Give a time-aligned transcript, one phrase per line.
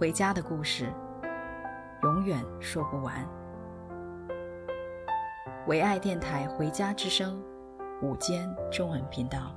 [0.00, 0.90] 回家的故事，
[2.04, 3.14] 永远说不完。
[5.66, 7.38] 唯爱电台《回家之声》
[8.06, 9.54] 午间中文频道。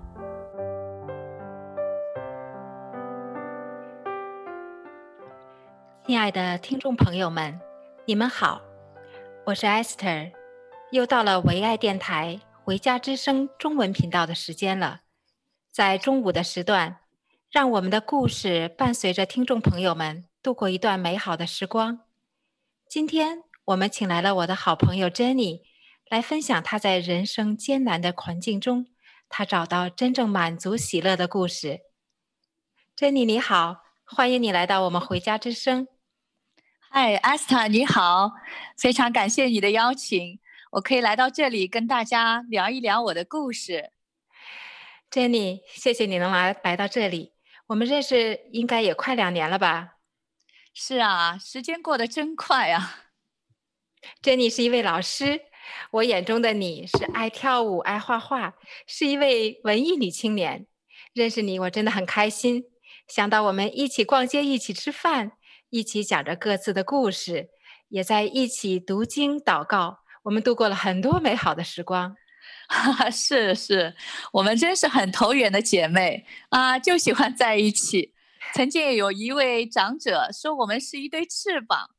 [6.06, 7.58] 亲爱的听众朋友们，
[8.06, 8.62] 你们好，
[9.46, 10.34] 我是 Esther，
[10.92, 15.04] 又到了唯爱电台回家之声中文频道的时间了。
[15.72, 16.98] 在中午的时段，
[17.50, 22.02] 让我们的故事伴随着听众朋友们度过一段美好的时光。
[22.90, 25.62] 今天我们请来了我的好朋友 Jenny，
[26.10, 28.88] 来分享她在人生艰难的环境中，
[29.30, 31.80] 她找到真正满足喜乐的故事。
[32.98, 35.88] Jenny 你好，欢迎你来到我们回家之声。
[36.90, 38.34] 嗨，阿斯塔，你好，
[38.78, 43.92] 非常感谢你的邀请，我可以来到这里跟大家聊一聊我的故事。
[45.10, 47.32] Jenny，谢谢你能来来到这里，
[47.68, 49.93] 我们认识应该也快两年了吧？
[50.74, 53.04] 是啊，时间过得真快啊。
[54.24, 55.42] Jenny 是一位老师，
[55.92, 58.56] 我眼中的你是爱跳舞、爱画画，
[58.88, 60.66] 是一位文艺女青年。
[61.14, 62.66] 认识你，我真的很开心。
[63.08, 65.34] 想到我们一起逛街，一起吃饭。
[65.70, 67.50] 一起讲着各自的故事，
[67.90, 72.16] 也在一起读经祷告，我们度过了很多美好的时光。
[73.12, 73.96] 是是，
[74.34, 78.14] 我们真是很投缘的姐妹啊，就喜欢在一起。
[78.54, 81.90] 曾经有一位长者说，我们是一对翅膀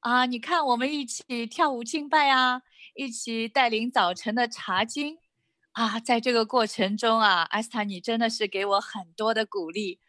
[0.00, 2.62] 啊，你看我们一起跳舞敬拜啊，
[2.94, 5.18] 一起带领早晨的茶经
[5.72, 10.00] 啊，在这个过程中啊，艾斯塔，你真的是给我很多的鼓励。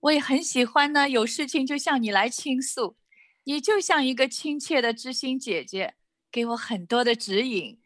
[0.00, 2.96] 我也很喜欢呢，有事情就向你来倾诉，
[3.44, 5.94] 你就像一个亲切的知心姐姐，
[6.30, 7.80] 给我很多的指引。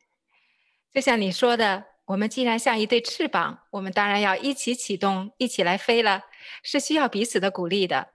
[0.92, 6.22] 就像你说的，我们既然像一对翅膀，我们当然要一起启动，一起来飞了，
[6.62, 8.14] 是需要彼此的鼓励的。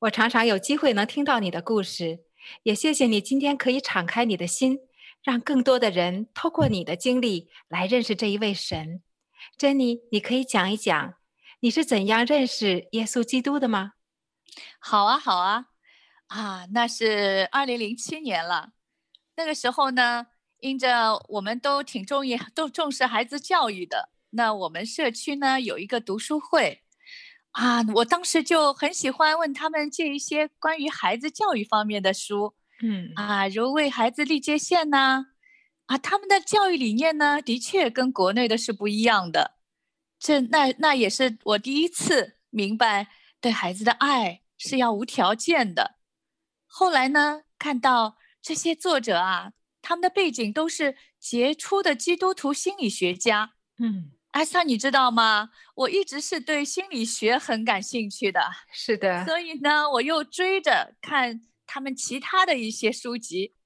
[0.00, 2.24] 我常常有机会能听到你的故事，
[2.64, 4.80] 也谢谢你今天可以敞开你的心，
[5.22, 9.00] 让更多的人透过你的经历来认识这一位神。
[9.56, 11.14] 珍妮，你可以讲一讲。
[11.60, 13.92] 你是怎样认识耶稣基督的吗？
[14.80, 15.66] 好啊，好啊，
[16.26, 18.70] 啊，那是二零零七年了。
[19.36, 20.26] 那个时候呢，
[20.60, 26.82] 因着我们都挺重意、都重视孩子教育的，那我们社区呢有一个读书会，
[27.52, 35.26] 啊，我当时就很喜欢问他们借一些关于孩子教育方面的书，嗯，啊，如为孩子立界线呐，
[35.86, 39.56] 啊，他们的教育理念呢，的确跟国内的是不一样的。
[40.18, 43.08] 这那那也是我第一次明白，
[43.40, 45.96] 对孩子的爱是要无条件的。
[46.66, 49.52] 后来呢，看到这些作者啊，
[49.90, 53.54] 他们的背景都是杰出的基督徒心理学家。
[53.78, 55.50] 嗯，艾萨，你知道吗？
[55.74, 58.40] 我一直是对心理学很感兴趣的。
[58.72, 59.26] 是的。
[59.26, 63.56] 所以呢，我又追着看他们其他的一些书籍，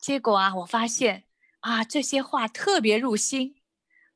[0.00, 1.24] 结果啊，我发现
[1.58, 3.56] 啊，这些话特别入心。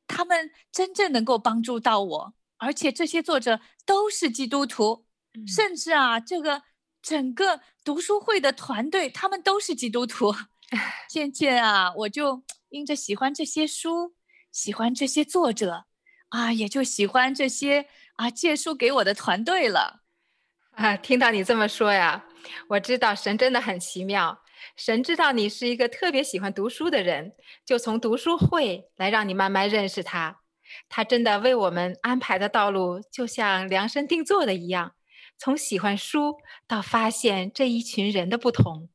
[0.06, 6.62] 他们真正能够帮助到我，而且这些作者都是基督徒，嗯、甚至啊，这个
[7.02, 10.32] 整个读书会的团队，他们都是基督徒。
[11.08, 14.14] 渐渐啊，我就因着喜欢这些书，
[14.50, 15.84] 喜欢这些作者，
[16.30, 17.86] 啊，也就喜欢这些
[18.16, 20.02] 啊借书给我的团队了。
[20.72, 22.24] 啊，听到你这么说呀，
[22.68, 24.42] 我知道神真的很奇妙。
[24.76, 27.34] 神知道你是一个特别喜欢读书的人，
[27.66, 30.40] 就从读书会来让你慢慢认识他。
[30.88, 34.94] 他真的为我们安排的道路，就像量身定做的一样，
[35.36, 38.88] 从喜欢书到发现这一群人的不同。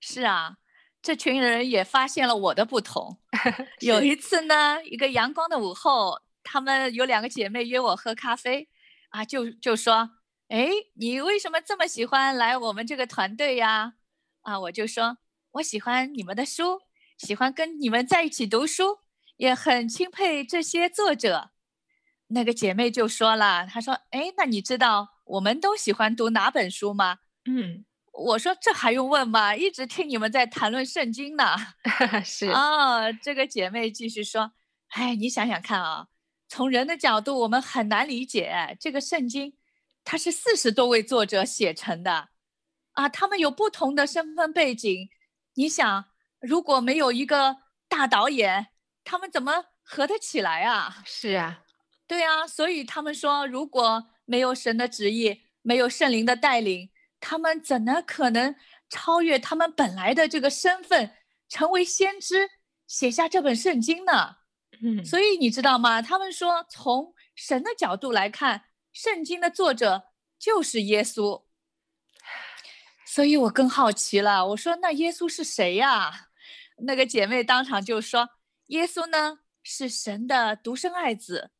[0.00, 0.58] 是啊，
[1.08, 3.16] 这群人也发现了我的不同。
[3.80, 8.68] 有一次呢，一个阳光的午后，他们有两个姐妹约我喝咖啡，
[9.08, 10.10] 啊，就就说
[10.48, 13.94] ：“哎，你为什么这么喜欢来我们这个团队呀？”
[14.44, 15.16] 啊，我就说，
[15.52, 16.82] 我喜欢你们的书，
[17.16, 18.98] 喜欢跟你们在一起读书，
[19.38, 21.52] 也很钦佩这些作者。
[22.26, 27.86] 那个姐妹就说了，她说：“哎，那你知道我们都喜欢读哪本书吗？”嗯，
[28.18, 29.54] 我说这还用问吗？
[29.54, 31.56] 一直听你们在谈论圣经呢。
[32.24, 34.52] 是啊， 这个姐妹继续说
[34.90, 36.08] ：“哎，你想想看啊，
[36.48, 39.56] 从人的角度，我们很难理解这个圣经，
[40.04, 42.30] 它是四十多位作者写成的，
[42.92, 45.08] 啊，他们有不同的身份背景。
[45.54, 46.06] 你想，
[46.40, 48.68] 如果没有一个大导演，
[49.04, 51.02] 他们怎么合得起来啊？
[51.04, 51.62] 是啊，
[52.06, 58.54] 对啊，所以他们说，如果没有神的旨意，没有圣灵的带领，他们怎么可能
[58.88, 61.14] 超越他们本来的这个身份，
[61.48, 62.48] 成为先知，
[62.86, 64.36] 写下这本圣经呢？
[64.82, 66.00] 嗯，所以你知道吗？
[66.00, 70.04] 他们说，从神的角度来看，圣经的作者
[70.38, 71.44] 就是耶稣。
[73.04, 74.46] 所以我更好奇了。
[74.48, 76.28] 我说，那耶稣是谁呀？
[76.82, 78.28] 那个姐妹当场就说，
[78.66, 81.50] 耶稣呢，是神的独生爱子，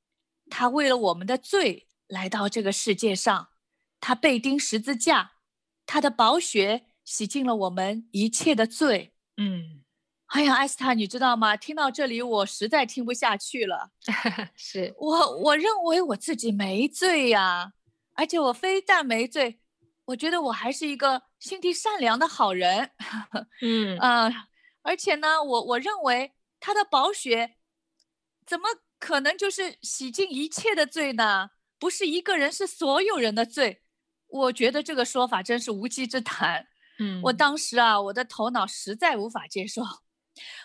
[0.49, 3.49] 他为了我们的罪来到这个世界上，
[3.99, 5.33] 他被钉十字架，
[5.89, 9.15] 他的宝血洗净了我们一切的罪。
[9.39, 9.83] 嗯。
[10.27, 11.57] 哎呀，艾斯塔，你知道吗？
[11.57, 13.93] 听到这里，我实在听不下去了。
[14.55, 17.73] 是我，我认为我自己没罪呀，
[18.13, 19.59] 而且我非但没罪，
[20.05, 22.91] 我觉得我还是一个心地善良的好人。
[23.63, 24.35] 嗯啊、呃，
[24.83, 27.57] 而且呢，我我认为他的宝血
[28.45, 28.69] 怎么
[28.99, 31.53] 可能就是洗净一切的罪呢？
[31.79, 33.81] 不是一个人，是所有人的罪。
[34.29, 36.67] 我觉得这个说法真是无稽之谈。
[36.99, 39.83] 嗯，我当时啊，我的头脑实在无法接受。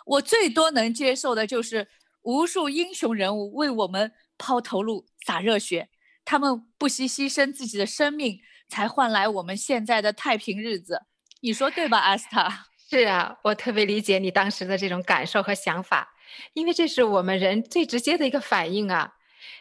[0.06, 1.88] 我最多能接受的就是
[2.24, 5.90] 无数英雄人物为我们抛头颅洒热血，
[6.26, 11.04] 他们不惜牺牲自己的生命，才换来我们现在的太平日子。
[11.42, 12.68] 你说对吧，阿斯塔？
[12.90, 16.14] 是啊，我特别理解你当时的这种感受和想法，
[16.54, 19.14] 因为这是我们人最直接的一个反应啊。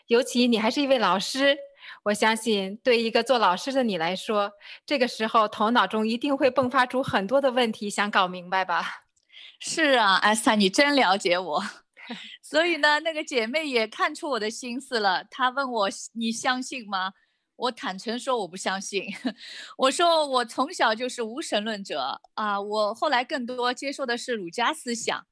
[0.09, 1.57] 尤其你还是一位老师，
[2.05, 4.53] 我相信对一个做老师的你来说，
[4.85, 9.05] 这个时候头脑中一定会迸发出很多的问题，想搞明白吧。
[9.61, 11.63] 是啊，艾萨，你真了解我。
[12.43, 15.25] 所以呢，那个姐妹也看出我的心思了。
[15.31, 17.13] 她问我：“你相信吗？”
[17.55, 19.05] 我坦诚说：“我不相信。
[19.79, 22.61] ”我说：“我从小就是无神论者啊。
[22.61, 25.25] 我后来更多接受的是儒家思想，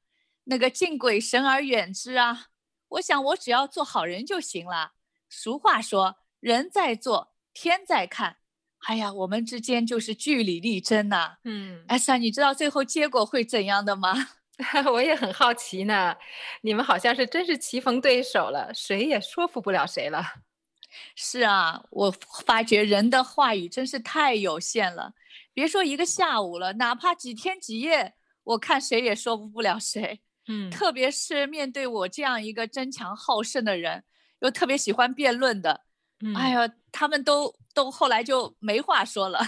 [0.45, 2.45] 那个敬鬼神而远之啊。
[2.87, 4.91] 我想我只要做好人就行了。
[5.29, 8.35] 俗话说：人在做，天在看。”
[8.87, 11.37] 哎呀，我们之间就是据理力争呐、啊。
[11.45, 14.13] 嗯，艾莎，你知道最后结果会怎样的吗？
[14.91, 16.15] 我也很好奇呢。
[16.61, 20.23] 你们好像是真是棋逢对手了，谁也说服不了谁了。
[21.15, 22.11] 是啊，我
[22.45, 25.13] 发觉人的话语真是太有限了。
[25.53, 30.21] 别说一个下午了，哪怕几天几夜，我看谁也说服不了谁。
[30.47, 34.03] 嗯，特别是面对我这样一个争强好胜的人，
[34.41, 35.85] 又特别喜欢辩论的。
[36.23, 39.39] 嗯、哎呀，他们都都后来就没话说了，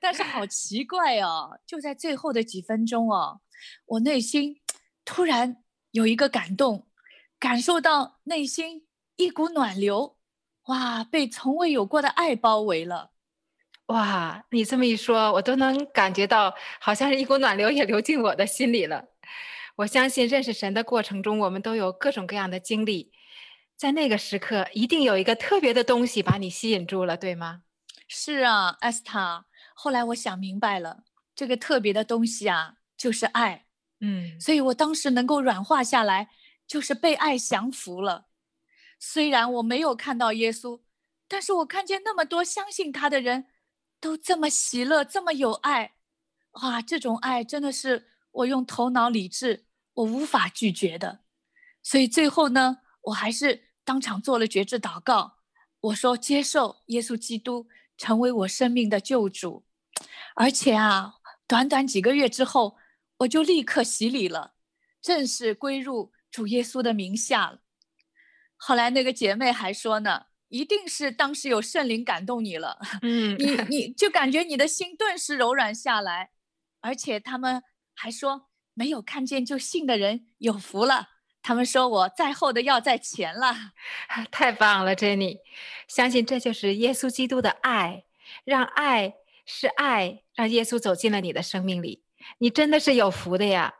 [0.00, 3.40] 但是好奇怪哦，就在最后的几分钟哦，
[3.86, 4.60] 我内心
[5.04, 5.56] 突然
[5.90, 6.88] 有一个感动，
[7.38, 8.86] 感受到内心
[9.16, 10.16] 一股暖流，
[10.66, 13.10] 哇，被从未有过的爱包围了，
[13.86, 19.04] 哇，你这么一说，我都能感觉到，好像是一股暖流也流进我的心里了。
[19.76, 23.12] 我相信认识神的过程中，我们都有各种各样的经历。
[23.76, 27.64] 在那个时刻，一定有一个特别的东西把你吸引住了，对吗？
[28.08, 29.46] 是啊，艾斯塔。
[29.74, 31.04] 后来我想明白了，
[31.34, 33.66] 这个特别的东西啊，就是爱。
[34.00, 36.30] 嗯，所以我当时能够软化下来，
[36.66, 38.28] 就是被爱降服了。
[38.98, 40.80] 虽然我没有看到耶稣，
[41.28, 43.48] 但是我看见那么多相信他的人，
[44.00, 45.96] 都这么喜乐，这么有爱。
[46.62, 51.20] 哇，这种爱真的是我用头脑理智我无法拒绝的。
[51.82, 53.65] 所以最后呢，我还是。
[53.86, 55.38] 当场做了决志祷告，
[55.80, 59.64] 我说接受耶稣基督成为我生命的救主，
[60.34, 61.14] 而且啊，
[61.46, 62.76] 短短几个月之后，
[63.18, 64.54] 我就立刻洗礼了，
[65.00, 67.60] 正式归入主耶稣的名下了。
[68.56, 76.30] 后来那个姐妹还说呢，一定是当时有圣灵感动你了，嗯， 你你就感觉你的心顿时柔软下来，
[76.80, 77.62] 而且他们
[77.94, 81.10] 还说，没有看见就信的人有福了。
[81.46, 83.54] 他们说我在后的要在前了，
[84.32, 85.38] 太棒了，Jenny！
[85.86, 88.02] 相信这就是耶稣基督的爱，
[88.42, 92.02] 让爱是爱，让耶稣走进了你的生命里，
[92.38, 93.74] 你真的是有福的呀！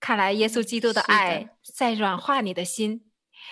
[0.00, 3.10] 看来耶稣基督的爱在软化你的心。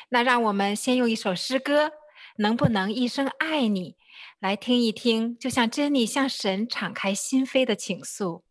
[0.08, 1.92] 那让我们先用一首诗歌，
[2.36, 3.96] 能不能一生爱你，
[4.40, 8.44] 来听一听，就像 Jenny 向神敞开心扉的倾诉。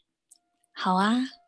[0.72, 1.40] 好啊。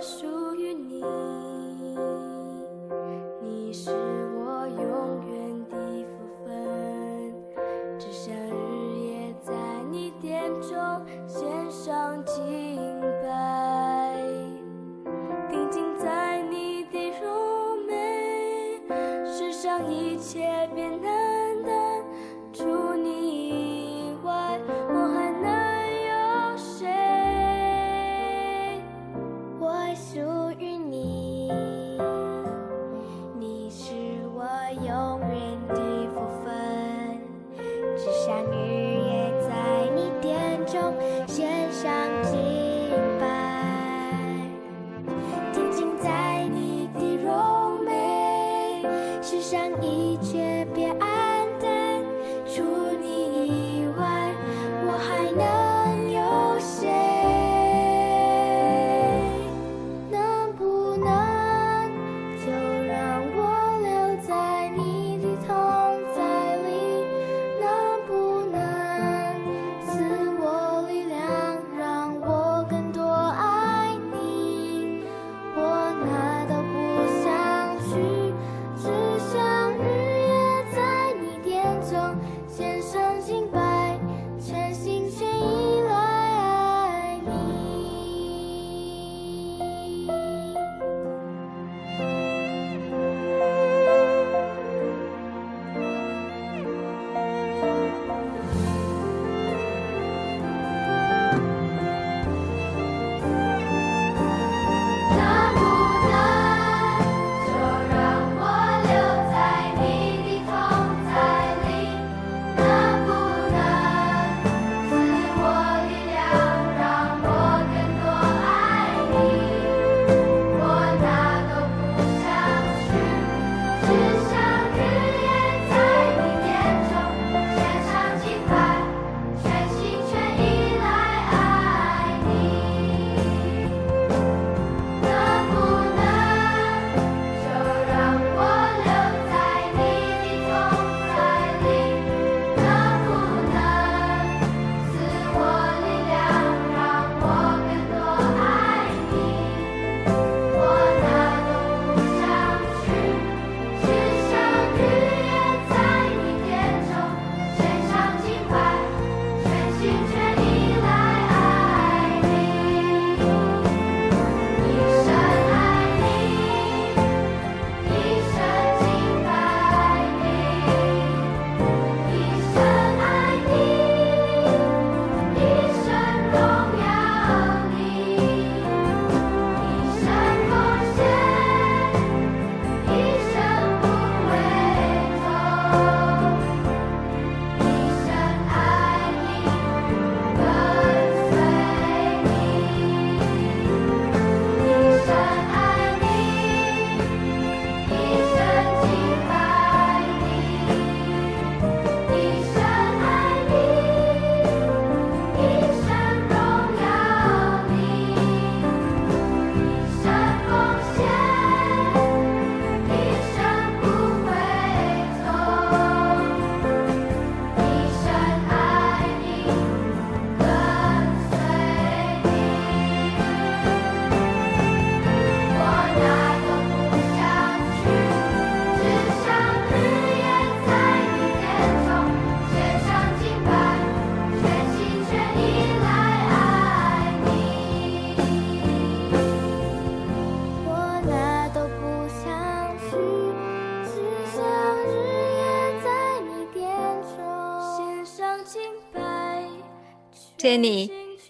[0.00, 0.37] 属于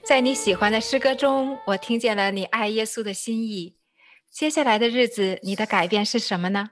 [0.04, 3.76] 在你喜欢的诗歌中，我听见了你爱耶稣的心意。
[4.30, 6.70] 接下来的日子，你的改变是什么呢？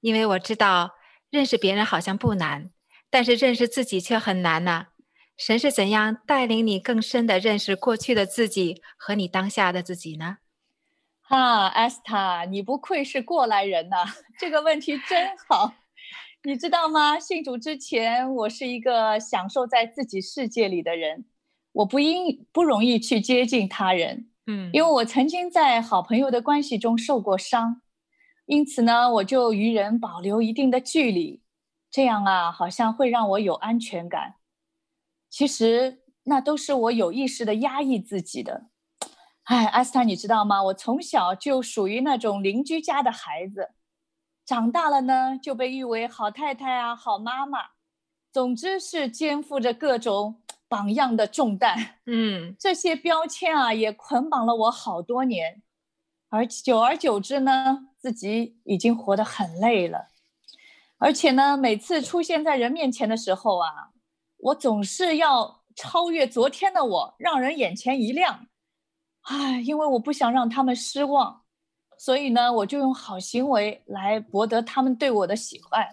[0.00, 0.92] 因为我知道
[1.28, 2.70] 认识别人好像不难，
[3.10, 4.88] 但是认识自己却很难呢、啊。
[5.36, 10.38] 神是怎样带领你更深的认识过去的自己和你当下的自己呢？
[11.20, 14.06] 哈，艾斯塔，你不愧是过来人呐、
[14.40, 15.74] 这个问题真好。
[16.44, 17.20] 你知道吗？
[17.20, 21.26] 信主之前，我是一个享受在自己世界里的人，
[21.74, 24.30] 我不应不容易去接近他人。
[24.46, 27.80] 嗯，因为我曾经在好朋友的关系中受过伤，
[28.46, 31.42] 因此呢，我就与人保留一定的距离，
[31.90, 34.34] 这样啊，好像会让我有安全感。
[35.30, 38.66] 其实那都是我有意识的压抑自己的。
[39.44, 40.62] 哎，艾斯塔，你知道吗？
[40.64, 43.70] 我从小就属于那种邻居家的孩子，
[44.46, 47.58] 长大了呢，就被誉为好太太啊、好妈妈，
[48.30, 50.42] 总之是肩负着各种
[50.74, 51.76] 榜样的重担。
[52.10, 55.62] 嗯，这些标签啊，也捆绑了我好多年，
[56.30, 60.08] 而久而久之呢，自己已经活得很累了。
[60.98, 63.90] 而且呢，每次出现在人面前的时候啊。
[64.44, 68.46] 我总是要超越昨天的我，让人眼前一亮。
[69.22, 71.44] 唉，因为我不想让他们失望，
[71.96, 75.88] 所以呢，我就用好行为来博得他们对我的喜欢。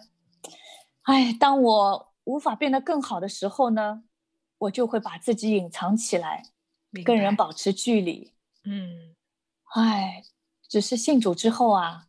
[1.04, 4.02] 唉，当我无法变得更好的时候呢，
[4.62, 6.42] 我就会把自己隐藏起来，
[7.04, 8.32] 跟人保持距离。
[8.64, 9.14] 嗯，
[9.74, 10.22] 哎，
[10.68, 12.06] 只是信主之后啊，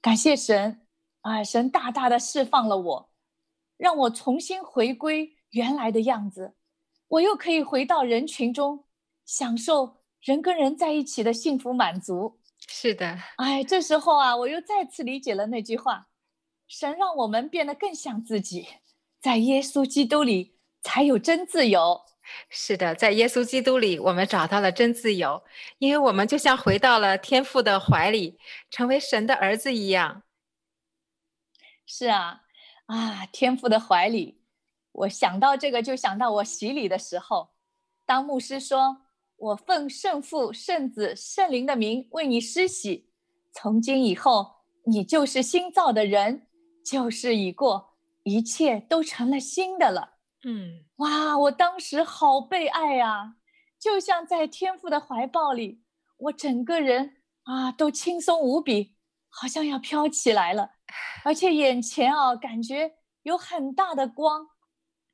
[0.00, 0.86] 感谢神，
[1.20, 3.10] 哎，神大大的释放了我，
[3.76, 5.36] 让我重新回归。
[5.50, 6.54] 原来的样子，
[7.06, 8.86] 我又可以回到人群中，
[9.24, 12.40] 享受人跟人在一起的幸福满足。
[12.66, 16.08] 是的，哎，这时候啊，我又再次理解了那句话：
[16.66, 18.66] 神让我们变得更像自己，
[19.20, 20.53] 在耶稣基督里
[20.84, 22.00] 才有真自由。
[22.48, 25.42] 是的，在耶稣基督里，我们找到了真自由，
[25.78, 28.38] 因为我们就像回到了天父的怀里，
[28.70, 30.22] 成为神的儿子一样。
[31.84, 32.42] 是啊，
[32.86, 34.40] 啊，天父的怀里。
[34.92, 37.50] 我想到这个，就想到我洗礼的时候，
[38.06, 39.02] 当牧师说
[39.36, 43.10] ：“我奉圣父、圣子、圣灵的名为你施洗，
[43.52, 46.46] 从今以后你就是新造的人，
[46.86, 50.13] 旧事已过，一切都成了新的了。”
[50.46, 53.36] 嗯，哇，我当时好被爱啊，
[53.78, 55.82] 就像在天父的怀抱里，
[56.18, 58.94] 我整个人啊都轻松无比，
[59.30, 60.72] 好像要飘起来了，
[61.24, 64.48] 而且眼前啊感觉有很大的光。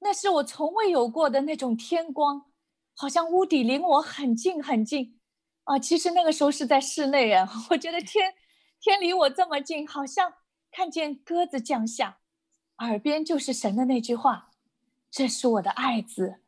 [0.00, 2.46] 那是我从未有过的那种天光，
[2.96, 5.20] 好像屋顶离我很近很近，
[5.64, 5.78] 啊！
[5.78, 8.34] 其实那个时候是在室内啊， 我觉得天
[8.80, 10.32] 天离我这么近，好像
[10.72, 12.18] 看见鸽子降下，
[12.78, 14.49] 耳边就是神的那句话
[15.10, 16.40] ：“这是我的爱子，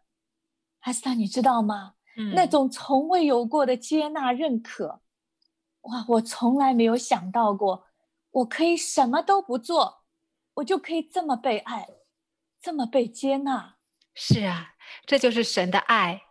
[0.80, 1.94] 艾斯塔，你知道吗？
[2.16, 5.00] 嗯，那种从未有过的接纳认可，
[5.82, 6.04] 哇！
[6.08, 7.86] 我从来没有想到过，
[8.30, 10.00] 我可以什么都不做。
[10.54, 11.86] 我就可以这么被爱，
[12.60, 13.76] 这么被接纳。
[14.14, 14.74] 是啊，
[15.06, 16.22] 这就是神的爱。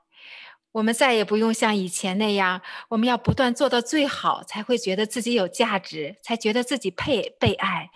[0.74, 7.90] 我们再也不用像以前那样，我们要不断做到最好，才会觉得自己有价值，才觉得自己配被爱。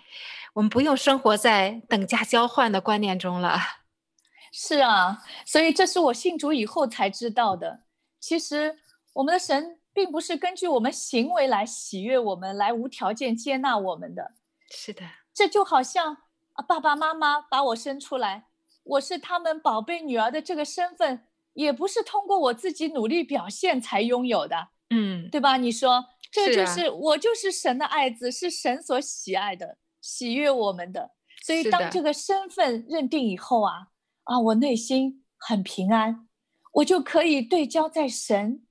[0.54, 3.58] 我们不用生活在等价交换的观念中了。
[4.52, 7.82] 是啊，所以这是我信主以后才知道的。
[8.20, 8.78] 其实
[9.14, 14.32] 我们的神并不是根据我们行为来喜悦我们，来无条件接纳我们的。
[14.70, 15.04] 是的。
[15.34, 16.18] 这就好像
[16.52, 18.46] 啊，爸爸妈妈把我生出来，
[18.84, 25.56] 我是他们宝贝女儿的这个身份，也不是通过我自己努力表现才拥有的，嗯，对吧？
[25.56, 31.12] 你说，这就是，我就是神的爱子，是神所喜爱的，喜悦我们的。
[31.42, 33.88] 所以当这个身份认定以后啊，
[34.24, 36.28] 啊，我内心很平安，
[36.72, 38.66] 我就可以对焦在神，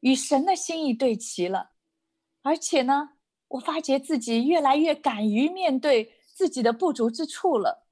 [0.00, 1.70] 与神的心意对齐了，
[2.42, 3.10] 而且呢。
[3.52, 7.86] 我发觉自己越来越敢于面对自己的不足之处了。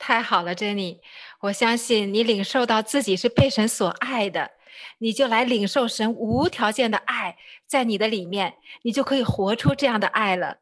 [0.00, 0.98] 太好了，Jenny，
[1.42, 4.50] 我相信你领受到自己是被神所爱的，
[4.98, 7.38] 你就来领受神无条件的爱，
[7.68, 10.58] 在你的里面，你就可以活出这样的爱了。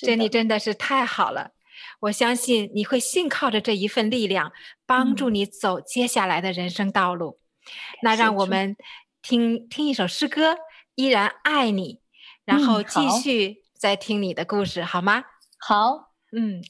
[0.00, 1.52] Jenny 真的是太好了，
[2.00, 4.52] 我相信你会信靠着这一份力量，
[4.86, 7.38] 帮助你走接下来的人生道路。
[7.38, 7.70] 嗯、
[8.02, 8.76] 那让我们
[9.22, 10.56] 听听一首诗歌，
[10.94, 12.00] 依然爱你。
[12.44, 15.24] 然后继续再听你的故事，好吗？
[15.58, 16.62] 好，嗯。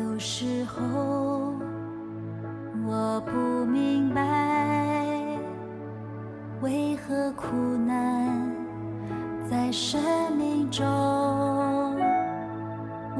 [0.00, 1.54] 有时候
[2.86, 4.22] 我不明白
[6.62, 7.46] 为何苦
[7.86, 8.50] 难
[9.50, 10.00] 在生
[10.38, 10.86] 命中，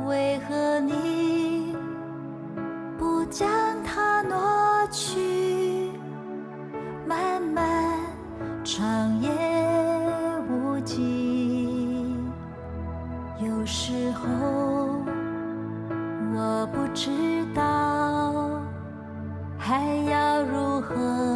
[0.06, 1.76] 为何你
[2.96, 3.46] 不将
[3.84, 5.90] 它挪去，
[7.06, 8.00] 漫漫
[8.64, 9.30] 长夜
[10.48, 12.16] 无尽。
[13.38, 14.79] 有时候。
[16.90, 17.08] 不知
[17.54, 18.60] 道
[19.56, 21.29] 还要如何。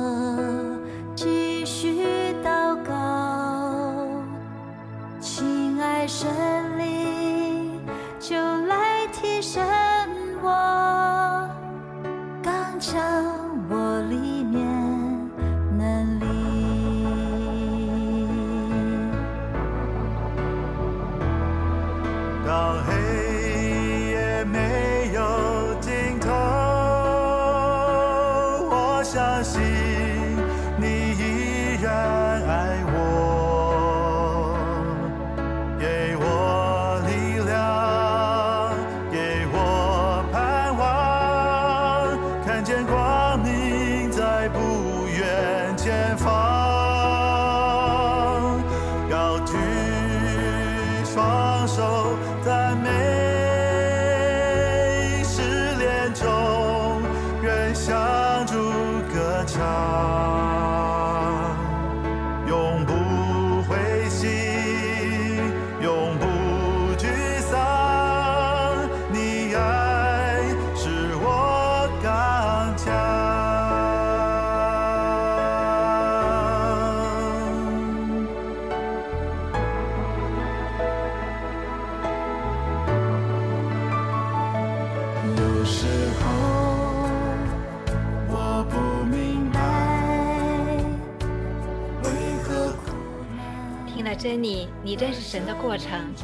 [95.34, 96.14] 神的过程，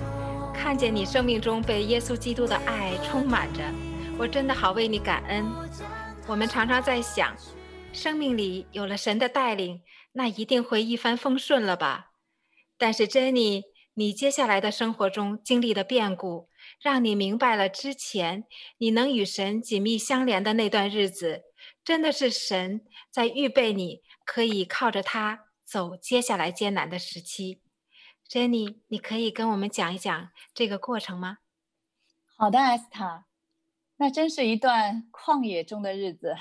[0.54, 3.60] 看见你生命中被耶稣基督的爱充满着，
[4.16, 5.44] 我真的好为你感恩。
[6.28, 7.36] 我们常常在想，
[7.92, 12.12] 生命里有了神的带领，那一定会一帆风顺了吧？
[12.78, 16.48] 但是珍妮，你接下来的生活中经历的变故，
[16.80, 18.44] 让你明白了之前
[18.78, 21.42] 你能与神紧密相连的那段日子，
[21.84, 27.60] 真的是神在预备你，可以靠着他走接下来艰难的时期。
[28.30, 31.38] Jenny，你可以跟我们讲一讲这个过程吗？
[32.36, 33.26] 好的，艾斯塔，
[33.96, 36.36] 那真是一段旷野中的日子。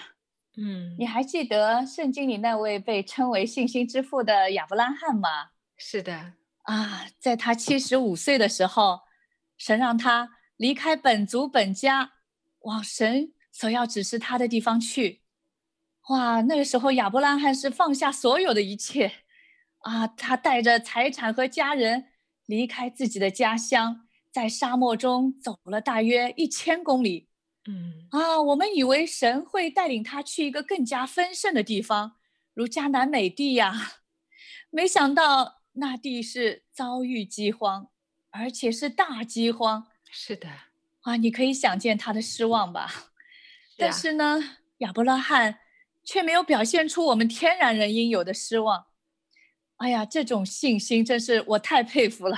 [0.56, 5.49] 嗯，你还记得圣经里那位被称为信心之父的亚伯拉罕吗？
[5.78, 8.99] 是的，啊，在他七十五岁的时候，
[9.58, 12.12] 神让他离开本族本家，
[12.60, 15.23] 往神所要指示他的地方去。
[16.10, 19.23] 哇，那个时候亚伯拉罕是放下所有的一切。
[19.80, 22.08] 啊，他带着财产和家人
[22.46, 27.30] 离开自己的家乡，在沙漠中走了大约一千公里。
[27.65, 32.18] 嗯，啊，我们以为神会带领他去一个更加丰盛的地方，
[32.54, 33.74] 如迦南美地呀，
[34.70, 37.89] 没想到那地是遭遇饥荒，
[38.32, 39.88] 而且是大饥荒。
[40.12, 40.50] 是的，
[41.02, 42.88] 啊，你可以想见他的失望吧？
[42.88, 43.06] 是啊。
[43.78, 45.60] 但是呢，亚伯拉罕
[46.04, 48.88] 却没有表现出我们天然人应有的失望。
[49.80, 52.38] 哎呀，这种信心真是我太佩服了，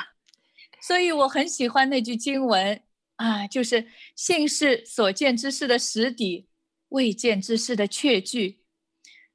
[0.80, 2.80] 所以我很喜欢那句经文
[3.16, 6.48] 啊，就是“信是所见之事的实底，
[6.90, 8.62] 未见之事的确据”。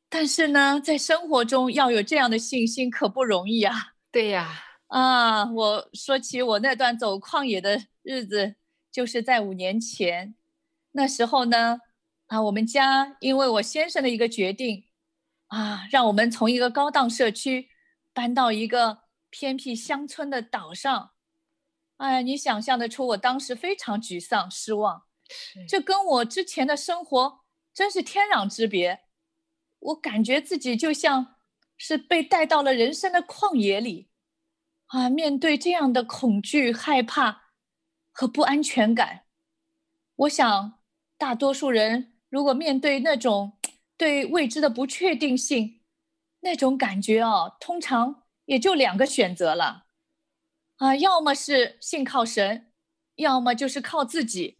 [0.08, 3.74] 但是呢，在生活中要有这样的信心可不容易啊。
[4.12, 8.54] 对呀，啊，我说起我那段走旷野的日子，
[8.92, 10.36] 就是在五年前，
[10.92, 11.80] 那时候呢，
[12.28, 14.84] 啊，我们家因为我先生的一个决定，
[15.48, 17.68] 啊，让我们从一个高档社区。
[18.16, 21.10] 搬到一个偏僻乡村的岛上，
[21.98, 25.02] 哎，你想象得出我当时非常沮丧、失望，
[25.68, 27.40] 这跟我之前的生活
[27.74, 29.02] 真是天壤之别。
[29.80, 31.36] 我感觉自己就像
[31.76, 34.08] 是被带到了人生的旷野里，
[34.86, 37.50] 啊，面对这样的恐惧、害怕
[38.10, 39.24] 和不安全感，
[40.14, 40.80] 我想
[41.18, 43.58] 大多数人如果面对那种
[43.98, 45.75] 对未知的不确定性，
[46.40, 49.86] 那种感觉哦，通常也就两个选择了，
[50.76, 52.72] 啊，要么是信靠神，
[53.16, 54.58] 要么就是靠自己。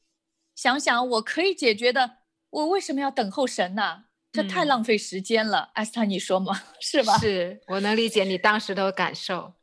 [0.55, 2.19] 想想我可以解决的，
[2.51, 4.05] 我为什么要等候神呢？
[4.33, 5.71] 这太浪费时间了。
[5.75, 6.62] 艾斯塔，你说吗？
[6.81, 7.17] 是吧？
[7.19, 9.55] 是，我能理解你当时的感受。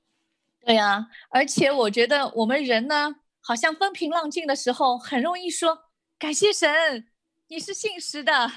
[0.65, 7.07] 对呀，而且我觉得我们人呢，好像风平浪静的时候，很容易说感谢神，
[7.47, 8.51] 你是信实的，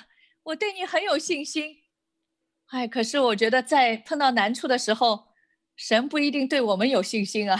[0.45, 1.86] 我对你很有信心。
[2.69, 5.29] 哎，可是我觉得在碰到难处的时候，
[5.77, 7.57] 神不一定对我们有信心啊。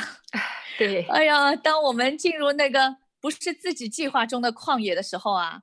[0.77, 5.63] 对，哎呀，当我们进入那个不是自己计划中的旷野的时候啊，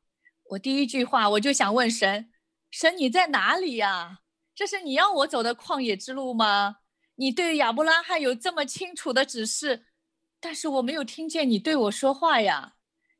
[0.51, 2.31] 我第一句话我就想问神：
[2.71, 4.19] 神你在哪里呀？
[4.55, 6.77] 这是你要我走的旷野之路吗？
[7.15, 9.87] 你对亚伯拉罕有这么清楚的指示，
[10.39, 12.75] 但是我没有听见你对我说话呀。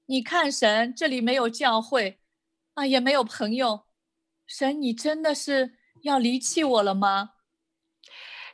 [0.06, 2.22] 你看，神这里没有教会
[2.76, 3.88] 啊，也没有朋友，
[4.48, 5.80] 神你真的是。
[6.04, 7.32] 要离弃我了吗？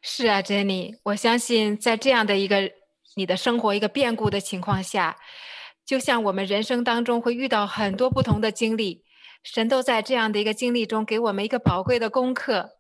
[0.02, 2.72] 是啊，Jenny，我相信在这样的一个
[3.16, 5.18] 你的生活一个变故的情况下，
[5.84, 9.04] 就像我们人生当中会遇到很多不同的经历，
[9.44, 12.78] 神都在这样的一个经历中给我们一个宝贵的功课。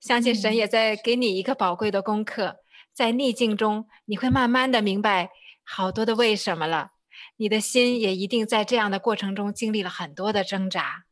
[0.00, 2.56] 相信神也在给你一个宝贵的功课，嗯、
[2.94, 5.30] 在逆境中你会慢慢的明白
[5.64, 6.92] 好多的为什么了，
[7.36, 11.04] 你的心也一定在这样的过程中经历了很多的挣扎。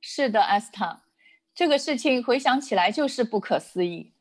[0.00, 1.01] 是的，艾斯塔。
[1.54, 4.14] 这个事情回想起来就是不可思议。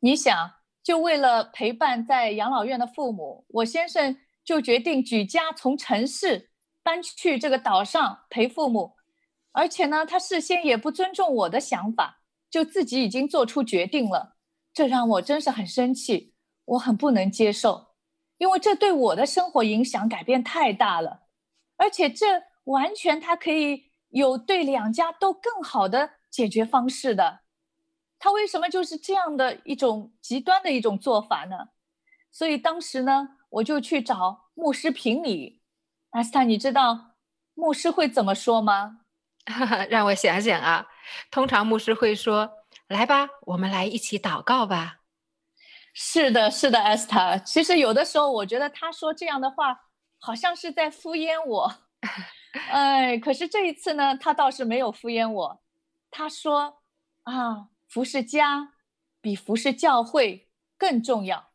[0.00, 6.50] 你想，就为了陪伴在养老院的父母，我先生就决定举家从城市
[6.82, 8.94] 搬去这个岛上陪父母，
[9.52, 14.36] 而且呢，他事先也不尊重我的想法，就自己已经做出决定了，
[14.72, 16.34] 这让我真是很生气，
[16.66, 17.88] 我很不能接受，
[18.38, 21.22] 因为这对我的生活影响改变太大了，
[21.76, 27.40] 而且这完全他可以有对两家都更好的解决方式的。
[28.18, 31.68] 他为什么就是这样的一种极端的一种做法呢？
[32.30, 35.62] 所以当时呢，我就去找牧师评理。
[36.10, 37.14] 阿斯塔，你知道
[37.54, 39.00] 牧师会怎么说吗？
[39.88, 40.86] 让我想想啊，
[41.30, 42.50] 通常牧师会说
[42.88, 44.96] ：“来吧，我们来一起祷告吧。”
[45.94, 47.38] 是的，是的，艾斯塔。
[47.38, 49.80] 其实有的时候，我觉得他说这样的话，
[50.20, 51.74] 好像是在敷衍我。
[52.68, 55.62] 哎，可是这一次呢，他倒是没有敷衍我。
[56.16, 56.82] 他说
[57.24, 58.74] ：“啊。”服侍家
[59.20, 61.50] 比服侍教会更重要，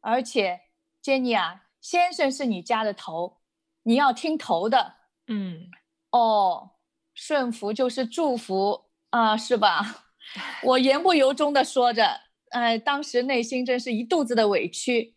[0.00, 0.62] 而且
[1.04, 3.42] ，Jenny 啊，先生是你家的头，
[3.82, 4.94] 你要听头的。
[5.26, 5.70] 嗯，
[6.10, 6.70] 哦，
[7.14, 10.06] 顺服就是祝福啊，是吧？
[10.64, 15.14] 我言不由衷的说着，哎，当时内心真是一肚子的委屈。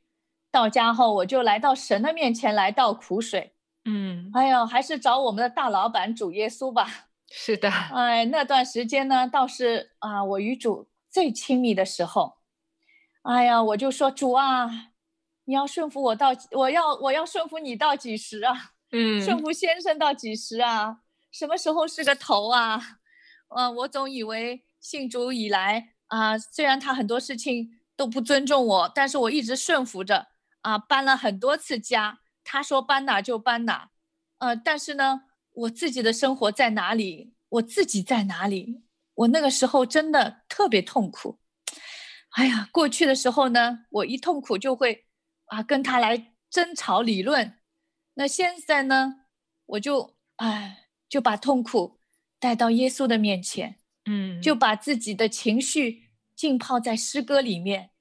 [0.51, 3.55] 到家后，我就来到神的面前来倒苦水。
[3.85, 7.11] 嗯，哎呦，还是找我们的大老板主耶稣吧。
[7.35, 12.37] 是的， 哎，那段时间呢，倒是啊，我与主最亲密的时候。
[13.23, 14.69] 哎呀，我就说主啊，
[15.45, 18.73] 你要顺服我到，我要我要顺服你到几时啊？
[18.93, 20.99] 嗯，顺服先生到几时啊？
[21.31, 22.79] 什么时候是个头啊？
[23.49, 30.27] 嗯、啊，我总以为信主以来啊，虽然他很多事情都不尊重我，但是我一直顺服着
[30.61, 33.89] 啊，搬了很多次家，他说搬哪就搬哪。
[34.37, 35.23] 呃、啊，但是呢。
[35.53, 37.33] 我自己的生活在哪里？
[37.49, 38.81] 我自己在哪里？
[39.13, 41.37] 我那个时候真的特别痛苦。
[42.31, 45.05] 哎呀，过去的时候呢，我一痛苦就会
[45.45, 47.59] 啊跟他来争吵理论。
[48.15, 49.25] 那现在呢，
[49.67, 51.99] 我就哎就把痛苦
[52.39, 57.91] 带到耶稣的面前，嗯，就把自己的情绪浸泡在诗歌里面，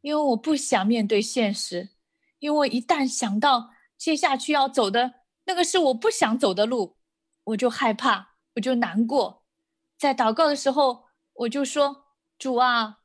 [0.00, 1.90] 因为我不想面对现实，
[2.38, 5.25] 因为一旦想到接下去要走的。
[5.46, 6.96] 那个是我不想走的路，
[7.44, 9.44] 我就害怕，我就难过。
[9.96, 12.06] 在祷告的时候，我就说
[12.38, 13.00] ：“主啊，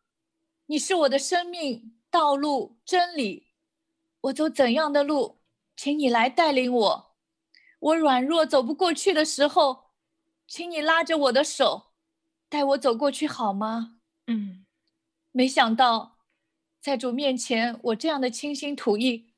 [0.66, 3.48] 你是我的生命、道路、真理，
[4.22, 5.42] 我走怎样的路，
[5.76, 7.16] 请你来带领我。
[7.80, 9.92] 我软弱走不过去的时候，
[10.48, 11.94] 请你拉着我的手，
[12.50, 14.66] 带我走过去好吗？”嗯，
[15.32, 16.18] 没想到，
[16.82, 19.34] 在主面前，我这样的倾心吐意，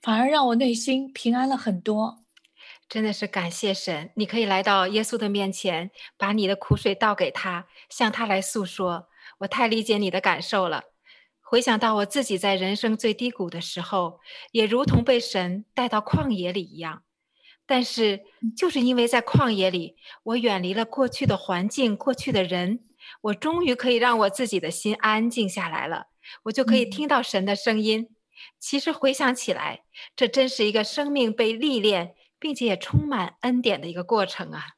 [0.00, 2.21] 反而让我内心平安了很多。
[2.92, 9.08] 真的是感谢神，你可以来到耶稣的面前，把你的苦水倒给他，向他来诉说。
[9.38, 10.82] 我太理解你的感受了。
[11.40, 17.04] 回想到我自己在人生最低谷的时候，也如同被神带到旷野里一样。
[17.64, 18.24] 但是，
[18.54, 22.80] 就是因为在旷野里，我远离了过去的环境、过去的人，
[23.22, 26.08] 我终于可以让我自己的心安静下来了。
[26.42, 28.02] 我就可以听到神的声音。
[28.02, 28.16] 嗯、
[28.60, 32.14] 其实回想起来，这真是一个生命被历练。
[32.42, 34.74] 并且也充满恩典的一个过程啊，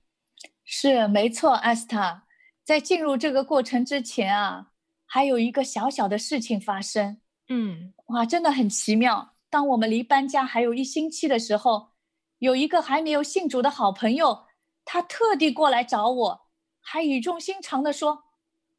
[0.66, 2.26] 是没错，艾斯塔。
[2.62, 4.72] 在进入这个过程之前啊，
[5.06, 7.22] 还有一个小小的事情发生。
[7.48, 9.36] 嗯，哇，真的很奇妙。
[9.48, 11.92] 当我们离搬家还有一星期的时候，
[12.38, 14.44] 有一个还没有信主的好朋友，
[14.84, 16.46] 他特地过来找我，
[16.82, 18.24] 还语重心长地说：“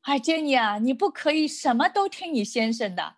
[0.02, 3.16] 哎，杰尼啊，你不可以什么都听你先生的。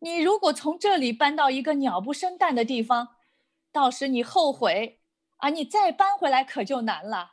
[0.00, 3.10] 你如果从这里搬到一个鸟不生蛋的地方。”
[3.72, 4.95] 到时你后悔，
[5.36, 7.32] 啊，你再搬回来可就难了。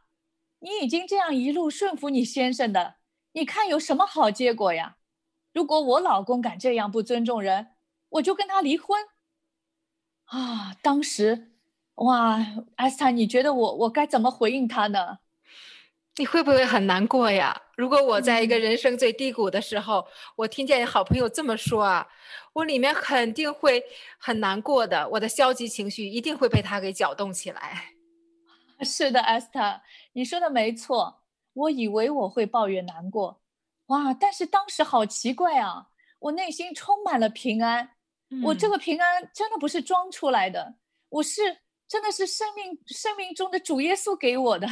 [0.60, 2.96] 你已经这样一路顺服你先生的，
[3.34, 4.98] 你看有什么好结果呀？
[5.52, 7.76] 如果我老公敢这样不尊重人，
[8.10, 9.04] 我就跟他离婚。
[10.26, 11.52] 啊，当时，
[11.96, 12.40] 哇，
[12.76, 15.20] 艾斯坦，你觉得我我该怎么回应他呢？
[16.16, 17.63] 你会不会很难过呀？
[17.76, 20.06] 如果我在一个人生最低谷的时候，嗯、
[20.38, 22.08] 我听见好朋友这么说啊，
[22.54, 23.84] 我里面肯定会
[24.20, 25.08] 很难过的。
[25.10, 27.94] 我的消极情绪一定会被他给搅动起来。
[28.82, 29.82] 是的，Esther，
[30.14, 31.22] 你说的没错。
[31.54, 33.40] 我以为我会抱怨难过，
[33.86, 34.12] 哇！
[34.12, 37.92] 但是当时好奇怪啊，我内心充满了平安。
[38.32, 40.76] 嗯、我这个平安真的不是装出来的，
[41.10, 41.42] 我是
[41.88, 44.68] 真的是生命生命中的主耶稣给我的。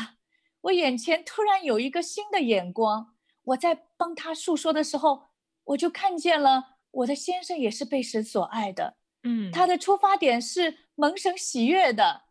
[0.61, 5.23] 我眼前突然有一个新的眼光，我在帮他诉说的时候，
[5.65, 12.23] 我就看见了我的先生也是被神所爱的，嗯，他的出发点是蒙神喜悦的，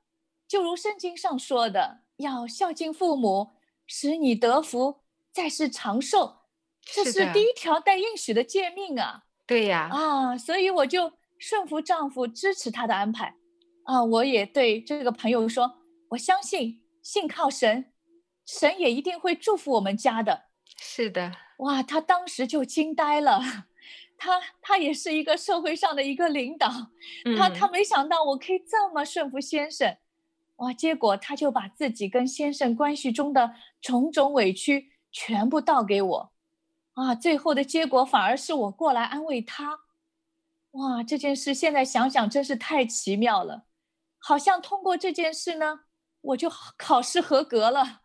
[0.46, 3.50] 就如圣经上说的，要孝敬父母，
[3.86, 5.00] 使你得福，
[5.32, 6.42] 在世长寿，
[6.82, 9.24] 这是是第一条带应许的诫命啊。
[9.46, 13.34] 对呀，啊，所以我就顺服丈夫，支持他的安排。
[13.84, 15.78] 啊，我也对这个朋友说，
[16.10, 17.92] 我相信，信靠神，
[18.50, 20.46] 神也一定会祝福我们家的。
[20.76, 23.40] 是的，哇，他当时就惊呆了。
[24.18, 26.68] 他他也是一个社会上的一个领导，
[27.38, 29.96] 他他没想到我可以这么顺服先生，
[30.56, 30.72] 哇！
[30.72, 36.32] 结果他就把自己跟先生关系中的种种委屈全部倒给我，
[36.94, 37.14] 啊！
[37.14, 39.78] 最后的结果反而是我过来安慰他，
[40.72, 41.02] 哇！
[41.02, 43.64] 这件事现在想想真是太奇妙了，
[44.18, 45.80] 好像通过这件事呢，
[46.20, 47.99] 我就考试合格了，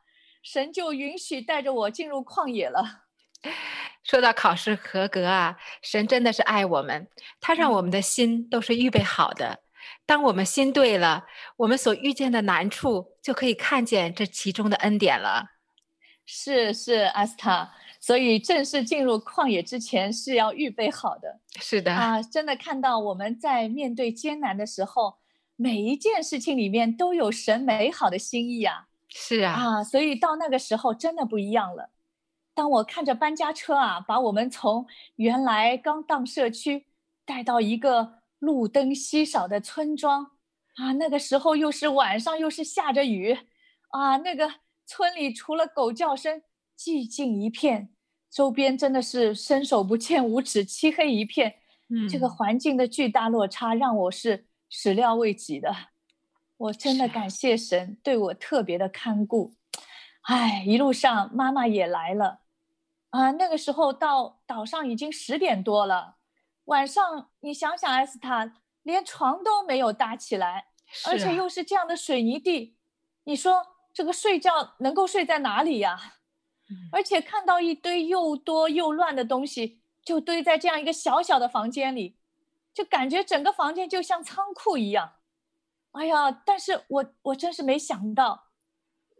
[0.45, 3.01] 神就允许带着我进入旷野了。
[4.05, 7.07] 说到考试合格啊，神真的是爱我们，
[7.41, 9.63] 他让我们的心都是预备好的。
[10.05, 11.25] 当我们心对了，
[11.57, 15.47] 我们所遇见的难处就可以看见这其中的恩典了。
[16.27, 21.39] 是是，阿斯塔，所以正式进入旷野之前是要预备好的。
[21.59, 25.17] 是的啊，真的看到我们在面对艰难的时候，
[25.55, 28.85] 每一件事情里面都有神美好的心意啊。
[29.17, 31.89] 是啊，啊，所以到那个时候真的不一样了。
[32.53, 36.87] 当我看着搬家车啊，把我们从原来刚当社区
[37.23, 40.31] 带到一个路灯稀少的村庄
[40.75, 43.37] 啊，那个时候又是晚上，又是下着雨
[43.91, 46.41] 啊，那个村里除了狗叫声，
[46.77, 47.93] 寂静一片，
[48.29, 51.55] 周边真的是伸手不见五指，漆黑一片。
[51.87, 55.73] 嗯，这个环境的巨大落差让我是始料未及的。
[56.57, 59.55] 我真的感谢神对我特别的看顾。
[60.21, 62.39] 哎，一路上妈妈也来了。
[63.09, 66.17] 啊，那个时候到岛上已经十点多了，
[66.65, 70.67] 晚上你想想，艾斯塔连床都没有搭起来，
[71.05, 72.75] 啊、而且又是这样的水泥地，
[73.23, 76.13] 你说这个睡觉能够睡在哪里呀？
[76.69, 82.17] 嗯、而且看到一堆又多又乱的东西，就堆在这样一个小小的房间里，
[82.73, 85.13] 就感觉整个房间就像仓库一样。
[85.95, 88.47] 哎呀，但是我我真是没想到，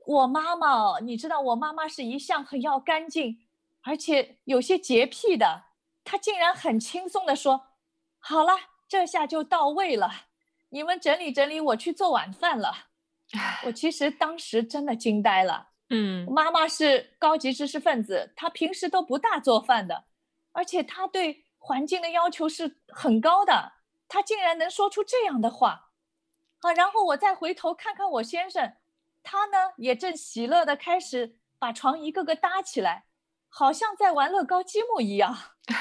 [0.06, 3.40] 我妈妈，你知道我妈妈是一向很要干净。
[3.84, 5.66] 而且有些洁癖的，
[6.04, 7.68] 她竟然很轻松的说
[8.20, 8.54] ：“好了，
[8.88, 10.12] 这下就到位了，
[10.70, 12.88] 你们整理整理，我去做晚饭了。”
[13.66, 15.70] 我其实当时真的惊呆了。
[15.90, 20.06] 嗯，妈妈是高级知识分子，她平时都不大做饭的，
[20.52, 23.74] 而且她对环境的要求是很高的，
[24.08, 25.85] 她竟然能说出这样的话
[26.62, 26.74] 啊！
[26.74, 28.74] 然后我再回头看看我先生，
[29.24, 33.06] 他呢也正喜乐的开始把床一个个搭起来。
[33.48, 35.34] 好像在玩乐高积木一样，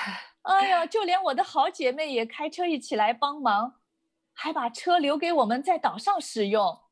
[0.42, 3.80] 哎呀，就连我的好姐妹也开车一起来帮忙，
[4.32, 6.82] 还把车留给我们在岛上使用。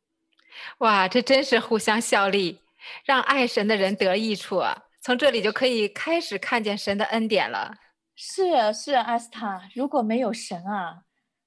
[0.79, 2.63] 哇，这真是互相效力，
[3.05, 4.87] 让爱神的人得益处啊！
[5.01, 7.77] 从这里就可以开始看见神的恩典了。
[8.17, 11.05] 是啊，是啊，阿斯塔，如果没有神啊，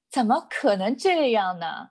[0.08, 1.90] 怎么可能这样呢？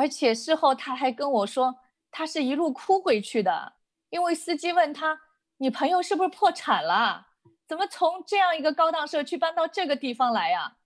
[0.00, 1.76] 而且事后他还跟我说，
[2.10, 3.74] 他是一路哭回去的，
[4.08, 5.20] 因为司机问他。
[5.58, 7.26] 你朋友是不是破产了？
[7.68, 10.78] 怎么从这样一个高档社区搬到这个地方来呀？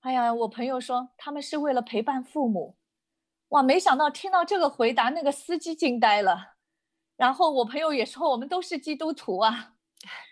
[0.00, 2.76] 哎呀，我朋友说他们是为了陪伴父母。
[3.50, 6.54] 哇，没想到听到这个回答，那个司机惊呆了。
[7.16, 9.74] 然后我朋友也说我们都是基督徒啊。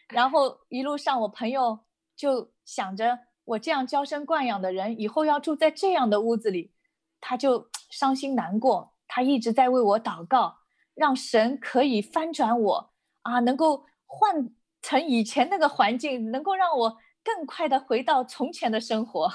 [0.09, 1.79] 然后一路上我朋友
[2.17, 6.73] 就想着，我这样娇生惯养的人，以后要住在这样的屋子里，
[7.21, 8.95] 他就伤心难过。
[9.07, 10.59] 他一直在为我祷告，
[10.95, 12.93] 让神可以翻转我。
[13.23, 14.51] 啊，能够换
[14.81, 19.31] 成以前那个环境，能够让我更快的回到从前的生活。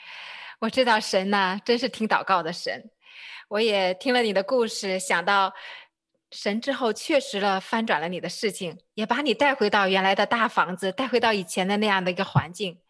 [0.60, 2.90] 我知道神呐，真是听祷告的神。
[3.48, 5.52] 我也听了你的故事，想到
[6.30, 12.80] 神之后确实了翻转了你的事情，也把你带回到原来的大房子，带回到以前的那样的一个环境。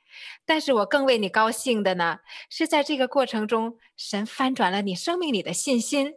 [0.44, 6.14] 但是我更为你高兴的呢，是在这个过程中，神翻转了你生命里的信心。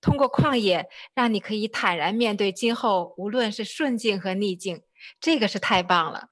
[0.00, 4.82] 通过旷野，让你可以坦然面对今后，无论是顺境和逆境，
[5.18, 6.28] 这个是太棒了。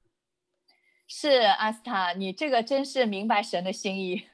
[1.07, 4.27] 是阿斯塔，你这个真是明白神的心意。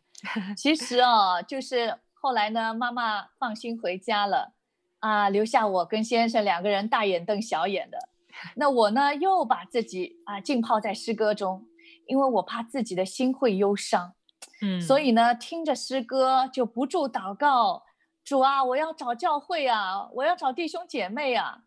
[0.56, 4.54] 其实哦，就是后来呢，妈妈放心回家了，
[4.98, 8.08] 啊，留下我跟先生两个人大眼瞪小眼的。
[8.56, 11.64] 那我呢，又把自己啊浸泡在诗歌中，
[12.07, 14.14] 因为我怕自己的心会忧伤。
[14.61, 17.84] 嗯，所以呢，听着诗歌就不住祷告。
[18.24, 21.64] 主啊，我要找教会啊，我要找弟兄姐妹啊！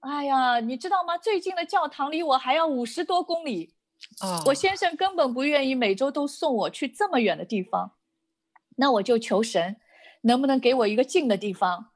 [0.00, 1.16] 哎呀，你知道吗？
[1.16, 3.72] 最近的教堂离我还要五十多公里，
[4.20, 7.92] 哦，我先生根本不愿意每周都送我去这么远的地方。
[8.76, 9.76] 那我就求神，
[10.22, 11.92] 能不能给我一个近的地方？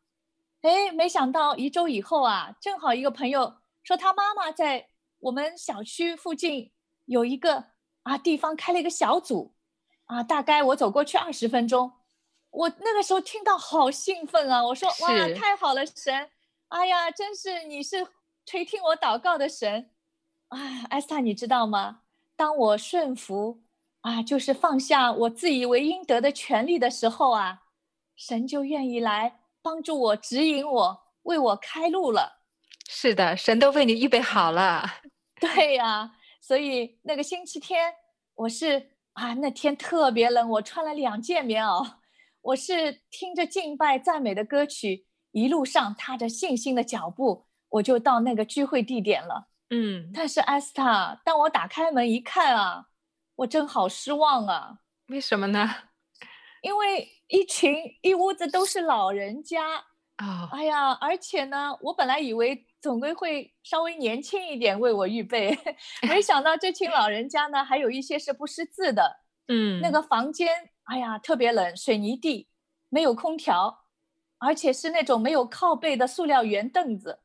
[0.62, 6.70] 哎，没想到一周以后啊，正好一个朋友说他妈妈在我们小区附近
[7.06, 7.64] 有一个
[8.06, 9.52] 啊地方开了一个小组，
[10.04, 11.92] 啊，大概我走过去二十分钟，
[12.50, 14.64] 我那个时候听到好兴奋啊！
[14.64, 16.30] 我说哇，太好了，神，
[16.68, 18.06] 哎呀，真是你是
[18.44, 19.90] 垂听我祷告的神，
[20.48, 22.02] 啊，艾斯塔，你知道吗？
[22.36, 23.64] 当我顺服
[24.02, 27.62] 啊，就是放下我自以为应得的权利的时候啊，
[28.14, 32.44] 神就愿意来帮助我、指引我、为我开路了。
[32.88, 35.00] 是的，神都为你预备好了。
[35.40, 36.15] 对呀、啊，
[36.46, 37.92] 所以那个星期天，
[38.36, 41.94] 我是啊，那天特别冷，我穿了两件棉袄，
[42.40, 49.48] 我是听着敬拜赞美的歌曲，一路上踏着信心的脚步，我就到那个聚会地点了。
[49.70, 52.86] 嗯，但是艾斯塔，当我打开门一看啊，
[53.34, 54.78] 我真好失望啊！
[55.08, 55.68] 为什么呢？
[56.62, 59.84] 因为一群一屋子都是老人家
[60.14, 60.54] 啊！Oh.
[60.54, 62.65] 哎呀，而且呢，我本来以为。
[62.80, 65.58] 总归会稍微年轻一点为我预备，
[66.08, 69.20] 没 想到这群老人家呢，还有一些是不识字的。
[69.48, 70.48] 嗯，那个房间，
[70.84, 72.48] 哎呀，特别冷，水泥地，
[72.88, 73.84] 没有空调，
[74.38, 77.20] 而且是那种没有靠背的塑料圆凳子。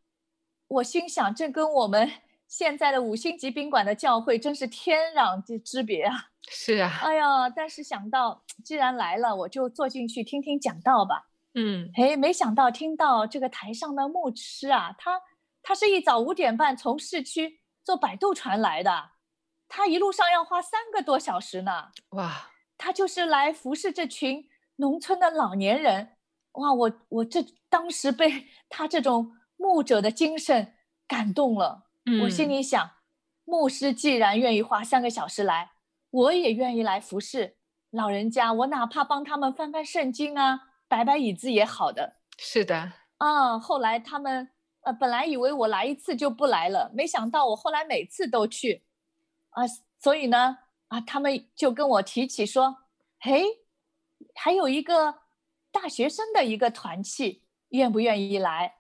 [0.68, 2.10] 我心想，这跟我们
[2.48, 6.30] 现在的五星级宾馆的教会真是天壤之别啊！
[6.48, 11.28] 是啊，哎呀，但是想到既然来了，我就坐进去听听讲道吧。
[11.54, 15.22] 嗯，哎，没想到听到这个台上的牧师啊，他。
[15.64, 19.12] 他是一早五点半从市区坐摆渡船来的，
[19.68, 21.90] 他一路上要花三个多小时呢。
[22.10, 26.18] 哇，他就是来服侍这群农村的老年人。
[26.54, 30.76] 哇，我我这当时被 他这种牧者的精神
[31.08, 31.90] 感动了。
[32.06, 32.92] 嗯，我心里想，
[33.46, 35.72] 牧师既然愿意花三个小时来，
[36.10, 37.58] 我也愿意来服侍
[37.92, 38.52] 老人家。
[38.52, 42.18] 我哪怕帮他们翻翻圣经啊，摆摆椅子也好的。
[42.38, 42.94] 是的。
[43.18, 44.51] 啊，后来他们。
[44.82, 48.84] 呃，本来以为我来一次就不来了，没想到我后来每次都去，
[49.52, 49.64] 啊，
[50.00, 50.58] 所以呢，
[50.88, 52.78] 啊，他们就跟我提起说，
[53.20, 53.44] 嘿，
[54.34, 55.20] 还有一个
[55.72, 58.76] 大学生的一个团契，愿不愿意来？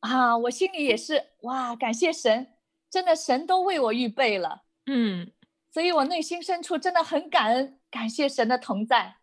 [0.00, 2.54] 啊，我心里也是哇，感谢神，
[2.90, 5.30] 真的神都为我预备了，嗯，
[5.70, 9.16] 所以我内心深处真的很感恩，感谢神的同在。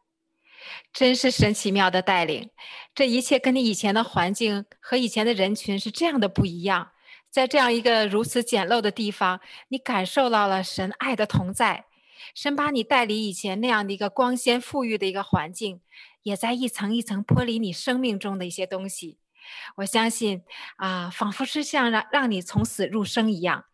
[0.92, 2.50] 真是神奇妙的带领，
[2.94, 6.92] 这一切跟你以前的环境和以前的人群是这样的不一样。
[7.30, 11.86] 在这样一个如此简陋的地方，你感受到了神爱的同在。
[12.36, 15.82] 神把你带离以前那样的一个光鲜富裕的一个环境，
[16.24, 19.20] 也在一层一层剥离你生命中的一些东西。
[19.78, 20.44] 我相信
[20.78, 23.66] 啊，仿佛是像让让你从死入生一样，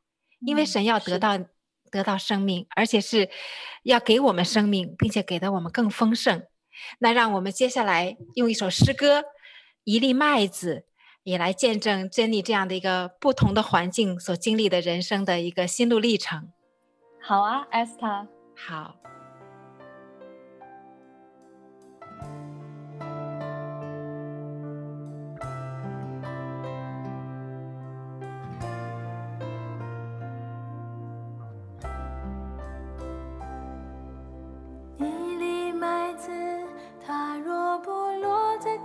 [0.46, 1.50] 因为神要得到、嗯、
[1.92, 3.30] 得到生命，而且是
[3.84, 6.44] 要给我们生命，并且给的我们更丰盛。
[7.00, 9.22] 那让我们接下来用一首诗歌
[9.84, 10.86] 《一粒麦子》，
[11.24, 16.52] 也来见证珍妮这样的一个不同的环境所经历的人生的一个心路历程。
[17.22, 18.28] 好啊，Esther。
[18.56, 18.96] 好。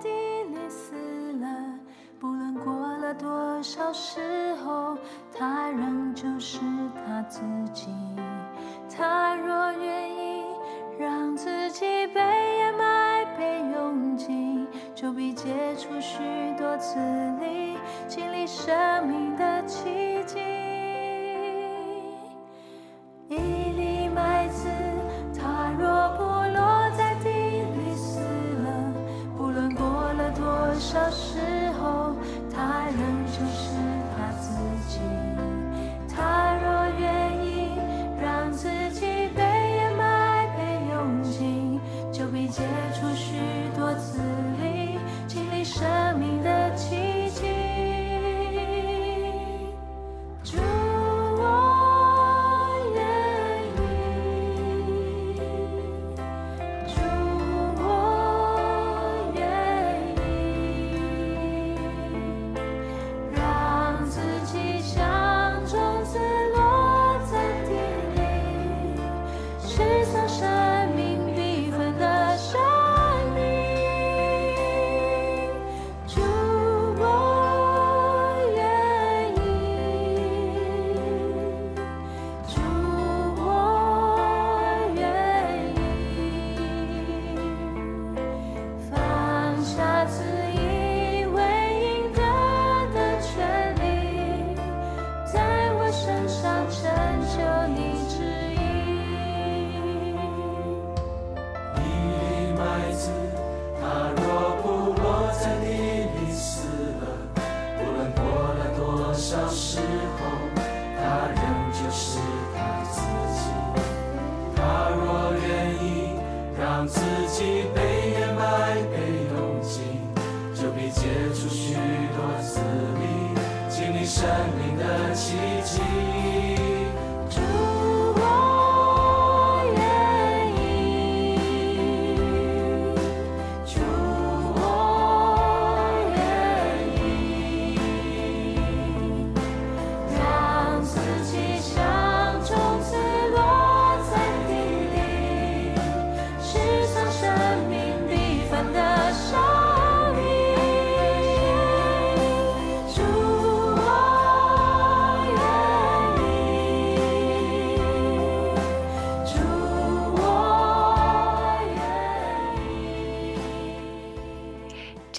[0.03, 0.09] 地
[0.45, 0.95] 里死
[1.41, 1.47] 了，
[2.19, 4.97] 不论过了多少时候，
[5.37, 6.59] 他仍旧是
[6.95, 7.41] 他自
[7.73, 7.89] 己。
[8.97, 10.45] 他若愿意
[10.99, 16.19] 让自己被掩埋、被拥挤，就必结出许
[16.59, 16.99] 多子
[17.41, 20.70] 粒，经历生命的奇迹。
[30.93, 31.09] 多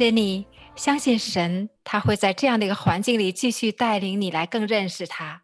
[0.01, 5.43] 珍妮相信神，他会在这样的一个环境里继续带领你来更认识他，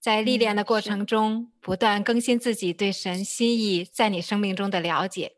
[0.00, 5.34] 在历练的过程中不断更新自己对神心意在你生命中的了解。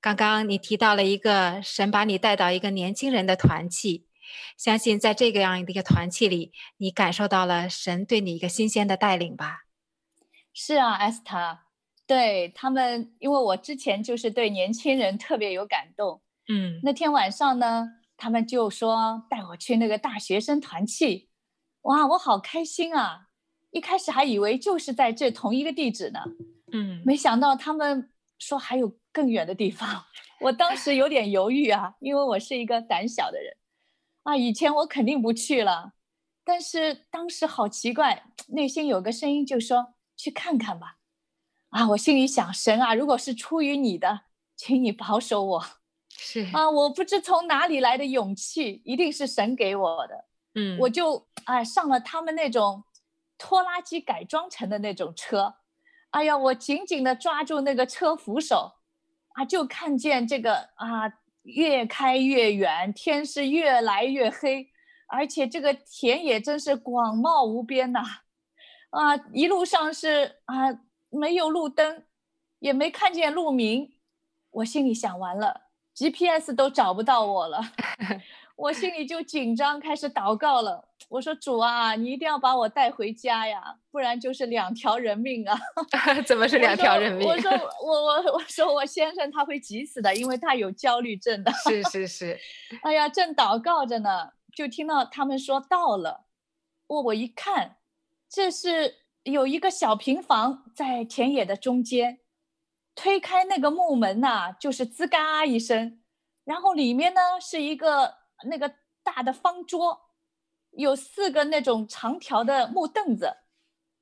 [0.00, 4.08] 刚刚你提到了一个神把你带到一个年轻人的团契，
[4.56, 9.60] 相信在这个样的一个团契里，你感受到了神对你一个新鲜的带领吧？
[10.52, 11.58] 是啊，Esther，
[12.04, 16.20] 对他们，因为我之前就是对年轻人特别有感动。
[16.48, 21.28] 嗯，那天晚上呢，他们就说带我去那个大学生团契，
[21.82, 23.28] 哇，我好开心啊！
[23.70, 26.20] 一开始还以为就是在这同一个地址呢，
[26.72, 30.04] 嗯，没想到他们说还有更远的地方，
[30.40, 33.56] 我当时有点犹豫啊，因为我是一个胆小的人，
[34.22, 35.92] 啊，以前我肯定不去了，
[36.44, 40.98] 但是当时好奇怪，内心有个声音就说去看看吧，
[41.70, 44.20] 啊，我心里想，神啊，如果是出于你的，
[44.56, 45.66] 请你保守我。
[46.18, 50.24] 是啊，我不知从哪里来的勇气，一定是神给我的。
[50.54, 52.82] 嗯，我就啊上了他们那种
[53.36, 55.54] 拖拉机改装成的那种车，
[56.10, 58.72] 哎呀，我紧紧的抓住那个车扶手，
[59.34, 61.12] 啊，就看见这个啊
[61.42, 64.70] 越开越远，天是越来越黑，
[65.08, 68.00] 而且这个田野真是广袤无边呐，
[68.88, 72.04] 啊，一路上是啊没有路灯，
[72.58, 73.92] 也没看见路名，
[74.50, 75.65] 我心里想完了。
[75.96, 77.58] GPS 都找不到我了，
[78.54, 80.88] 我心里就紧张，开始祷告了。
[81.08, 85.56] 我说：“主啊，你一定要把我带回家呀，不然就是两条人命啊！”
[86.26, 87.26] 怎么是两条人命？
[87.26, 92.38] 我说：“我说我我我说我先生他会急死的，因为他有焦虑症的。”是是是。
[92.82, 96.26] 哎呀，正祷告着呢，就听到他们说到了。
[96.88, 97.76] 我我一看，
[98.28, 102.18] 这是有一个小平房在田野的中间。
[102.96, 106.00] 推开那个木门呐、啊，就是吱嘎一声，
[106.44, 108.14] 然后里面呢是一个
[108.48, 108.72] 那个
[109.04, 110.00] 大的方桌，
[110.70, 113.36] 有四个那种长条的木凳子。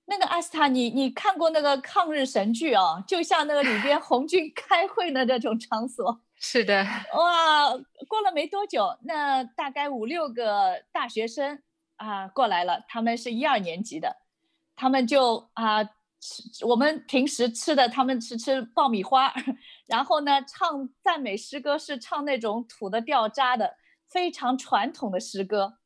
[0.07, 3.03] 那个阿斯塔，你你看过那个抗日神剧啊？
[3.07, 6.21] 就像那个里边红军 开会的那种场所。
[6.39, 6.85] 是的。
[7.15, 7.71] 哇，
[8.07, 11.61] 过了没多久，那大概五六个大学生
[11.97, 14.19] 啊过来了，他们是一二年级的，
[14.77, 15.91] 他们就啊。
[16.67, 19.33] 我们平时吃的，他们是吃爆米花，
[19.87, 23.77] 然后呢，唱赞美诗歌是唱那种土的掉渣的，
[24.09, 25.79] 非常传统的诗歌，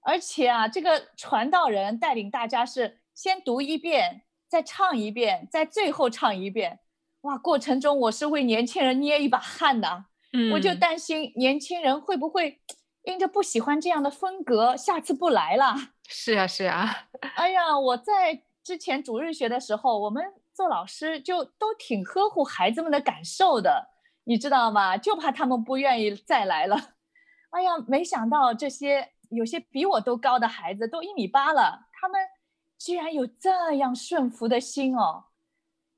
[0.00, 6.80] 而且啊，这个传道人带领大家是先读一遍，再唱一遍，再最后唱一遍，
[7.22, 12.60] 哇，过程中我是为年轻人捏一把汗呐，嗯，我就担心年轻人会不会
[13.04, 15.74] 因着不喜欢这样的风格，下次不来了。
[16.06, 18.42] 是啊，是啊， 哎呀，我在。
[18.70, 23.88] 之前主日学的时候，我们做老师就都挺呵护孩子们的感受的，
[24.22, 24.96] 你知道吗？
[24.96, 26.76] 就怕他们不愿意再来了。
[27.50, 32.20] 哎呀，没想到这些有些比我都高的孩子都一米八了，他们
[32.78, 35.24] 居然有这样顺服的心哦！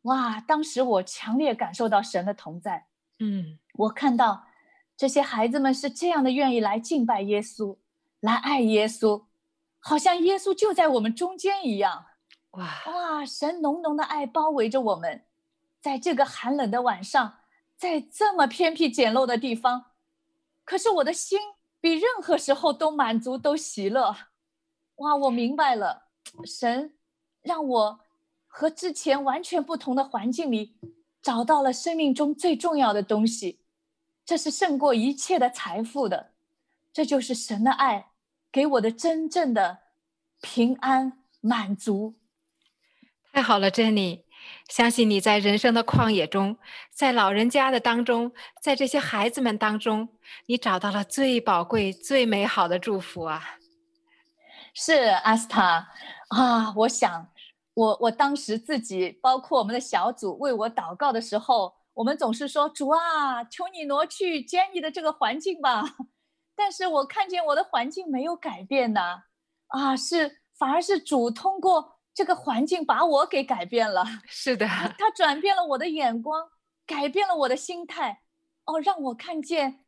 [0.05, 2.87] 哇，当时我强烈感受到神的同在。
[3.19, 4.47] 嗯，我看到
[4.97, 7.77] 这些孩子们是这样的愿意来敬拜耶稣，
[8.21, 9.27] 来爱耶稣，
[9.79, 12.07] 好像耶稣就在我们中间一样。
[12.53, 13.25] 哇哇！
[13.25, 15.25] 神浓浓的爱包围着我们，
[15.81, 17.41] 在这个寒冷的晚上，
[17.77, 19.93] 在这么偏僻简陋的地方，
[20.65, 21.39] 可是我的心
[21.81, 24.15] 比任何时候都满足，都喜乐。
[24.97, 25.17] 哇！
[25.17, 26.09] 我明白了，
[26.45, 26.95] 神
[27.41, 28.01] 让我
[28.47, 30.77] 和之前完全不同的环境里，
[31.23, 33.61] 找到了生命中最重要的东西，
[34.27, 36.33] 这是胜过一切的财富的，
[36.93, 38.11] 这就是神的爱
[38.53, 39.79] 给我的真正的
[40.43, 42.15] 平安满足。
[43.33, 44.27] 太好了，珍妮，
[44.69, 46.59] 相信你在人生的旷野中，
[46.95, 50.11] 在老人家的当中，在这些孩子们当中，
[50.45, 53.57] 你找到了最宝贵、最美好的祝福啊！
[54.75, 54.93] 是
[55.25, 55.89] 阿斯塔
[56.29, 57.29] 啊，我想，
[57.73, 65.83] 我我当时自己，包括我们的小组为我祷告的时候，我们总是说：“主啊，求你挪去坚毅的这个环境吧。”
[66.55, 69.23] 但是我看见我的环境没有改变呐。
[69.69, 74.05] 啊，是反而是主通过这个环境把我给改变了。
[74.27, 76.51] 是的，它转变了我的眼光，
[76.87, 78.23] 改变了我的心态，
[78.65, 79.85] 哦，让我看见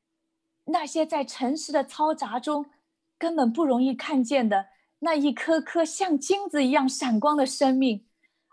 [0.66, 2.70] 那些在城市的嘈杂中
[3.18, 4.66] 根本不容易看见的
[5.00, 8.06] 那一颗颗像金子一样闪光的生命。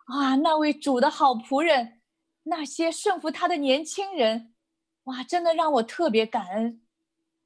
[0.05, 2.01] 啊，那位主的好仆人，
[2.43, 4.53] 那些顺服他的年轻人，
[5.03, 6.81] 哇，真的让我特别感恩。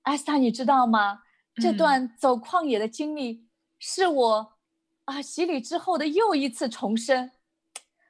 [0.02, 1.22] 艾斯塔，你知道吗？
[1.62, 3.48] 这段走旷野的经历，
[3.78, 4.55] 是我
[5.06, 7.32] 啊洗礼之后的又一次重生。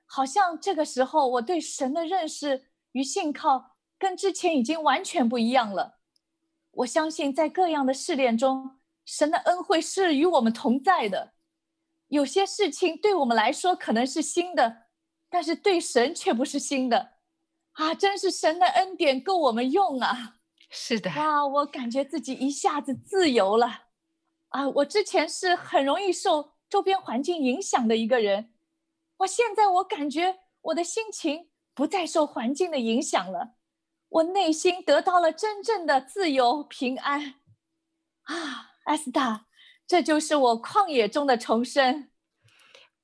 [0.06, 6.00] 好像这个时候，我对神的认识与信靠跟之前已经完全不一样了。
[6.72, 11.34] 我相信，在各样的试炼中，神的恩惠是与我们同在的。
[12.08, 14.84] 有些事情对我们来说可能是新的，
[15.30, 17.14] 但是对神却不是新的，
[17.74, 20.36] 啊，真是神的恩典够我们用啊！
[20.70, 23.86] 是的，哇，我感觉自己一下子自由了，
[24.50, 28.52] 啊，我之前是很容易受周边环境影响的一个人，
[29.20, 33.56] 我现在我感觉我的心情不再受环境的影响了，
[34.10, 37.36] 我内心得到了真正的自由平安，
[38.24, 39.46] 啊，艾斯塔。
[39.88, 42.10] 这就是我旷野中的重生，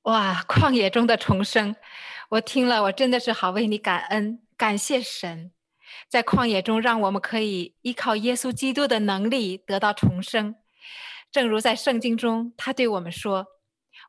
[0.02, 0.44] 哇！
[0.46, 1.74] 旷野中的重生，
[2.28, 5.50] 我听了，我真的是好为你感恩，感谢神，
[6.10, 10.56] 在旷野中让我们可以依靠耶稣基督的能力得到重生。
[11.30, 13.46] 正如在圣经中，他对我们说：“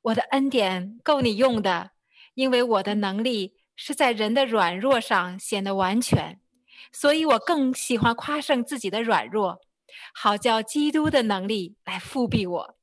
[0.03, 1.91] 我的恩典够你用的，
[2.35, 6.39] 因为我的能力是在人的软弱上显得完全，
[6.91, 9.61] 所以我更喜欢夸胜自己的软弱。”
[10.11, 12.75] 好叫基督的能力来复辟我，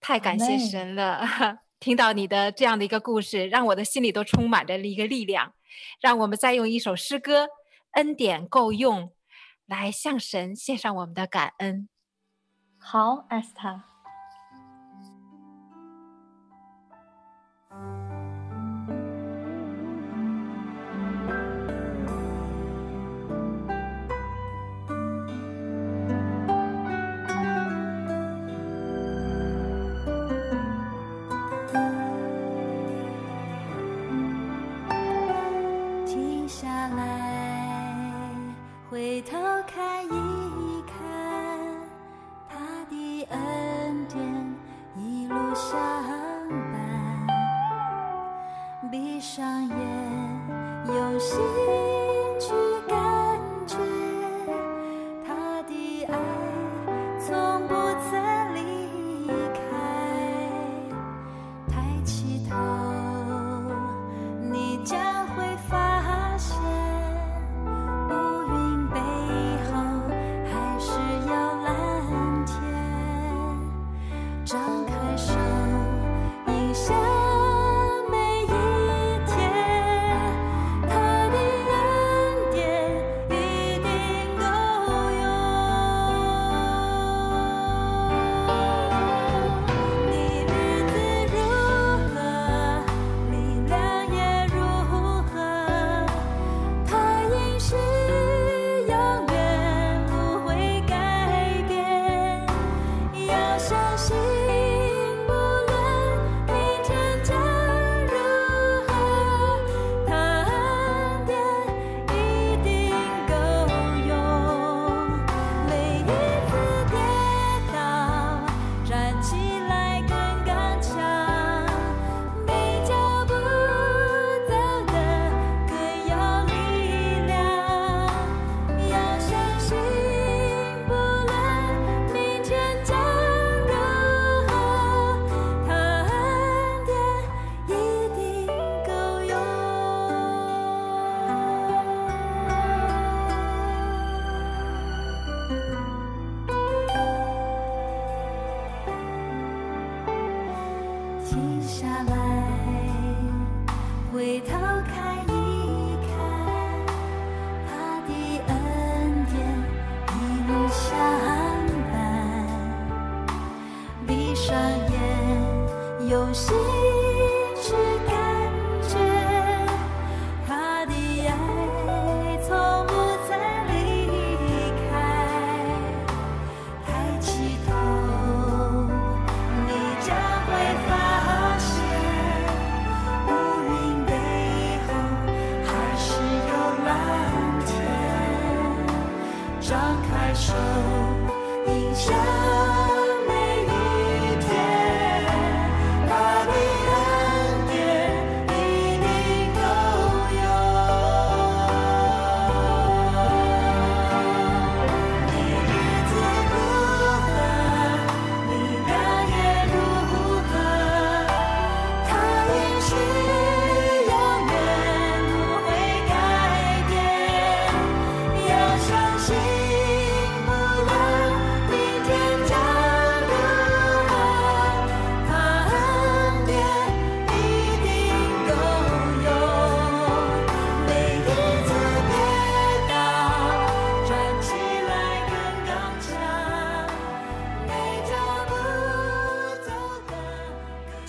[0.00, 1.24] 太感谢神了！
[1.78, 5.54] 听到你的这样的一个故事，让我的心里都充满着一个力量。
[6.00, 7.44] 让我们再用一首诗歌
[7.92, 9.04] 《恩典够用》
[9.66, 11.88] 来向神献上我们的感恩。
[12.76, 13.91] 好，艾斯塔。
[17.72, 18.11] Bye.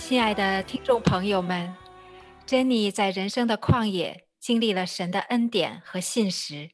[0.06, 1.74] 亲爱的听众朋友们，
[2.44, 6.72] 珍妮在人生的旷野经历了神的恩典和信实，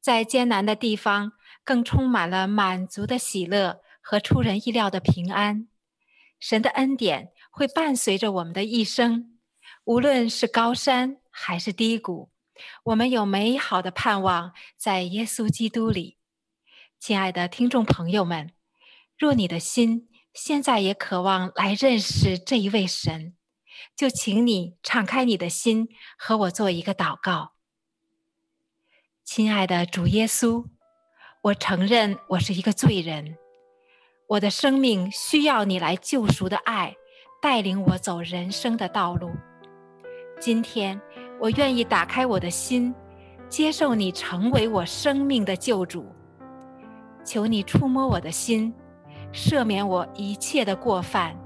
[0.00, 5.68] 在艰难的地方更充满了满足的喜乐和出人意料的平安。
[6.40, 9.38] 神的恩典会伴随着我们的一生，
[9.84, 12.30] 无论是高山还是低谷，
[12.84, 16.16] 我们有美好的盼望在耶稣基督里。
[16.98, 18.52] 亲爱的听众朋友们，
[19.18, 23.34] 若你的心，现在也渴望来认识这一位神，
[23.94, 27.52] 就请你敞开你的心，和我做一个祷告。
[29.24, 30.64] 亲爱的主耶稣，
[31.40, 33.36] 我承认我是一个罪人，
[34.26, 36.96] 我的生命需要你来救赎的爱，
[37.40, 39.30] 带领我走人生的道路。
[40.40, 41.00] 今天，
[41.40, 42.92] 我愿意打开我的心，
[43.48, 46.04] 接受你成为我生命的救主。
[47.24, 48.74] 求你触摸我的心。
[49.34, 51.36] 赦免我一切的过犯，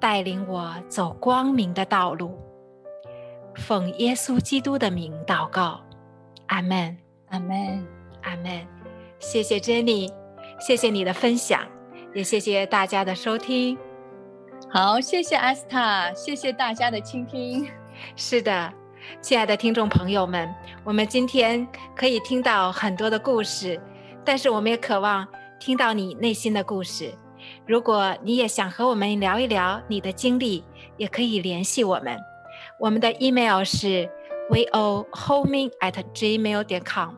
[0.00, 2.38] 带领我走光明的道路。
[3.54, 5.80] 奉耶稣基督的名祷告，
[6.46, 6.96] 阿门，
[7.28, 7.86] 阿门，
[8.22, 8.66] 阿门。
[9.18, 10.10] 谢谢 Jenny，
[10.58, 11.60] 谢谢你的分享，
[12.14, 13.78] 也谢谢大家的收听。
[14.70, 17.68] 好，谢谢 Esther，谢谢大家的倾听。
[18.16, 18.72] 是的，
[19.20, 20.52] 亲爱的听众朋友们，
[20.82, 23.78] 我们今天可以听到很多的故事，
[24.24, 25.28] 但是我们也渴望。
[25.64, 27.14] 听到你内心的故事，
[27.66, 30.62] 如果你也想和我们聊一聊你的经历，
[30.98, 32.18] 也可以联系我们。
[32.78, 34.06] 我们的 email 是
[34.50, 37.14] vohoming at gmail 点 com，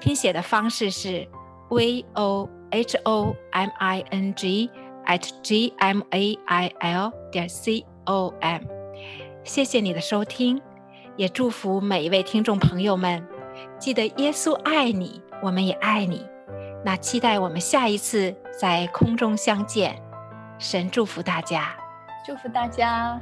[0.00, 1.28] 拼写的方式是
[1.70, 4.68] v o h o m i n g
[5.06, 8.62] at g m a i l 点 c o m。
[9.44, 10.60] 谢谢你的收听，
[11.16, 13.24] 也祝福每一位听众朋友们。
[13.78, 16.31] 记得耶稣爱你，我们也爱你。
[16.84, 19.96] 那期待我们下一次在空中相见，
[20.58, 21.68] 神祝福大家，
[22.26, 23.20] 祝福大家。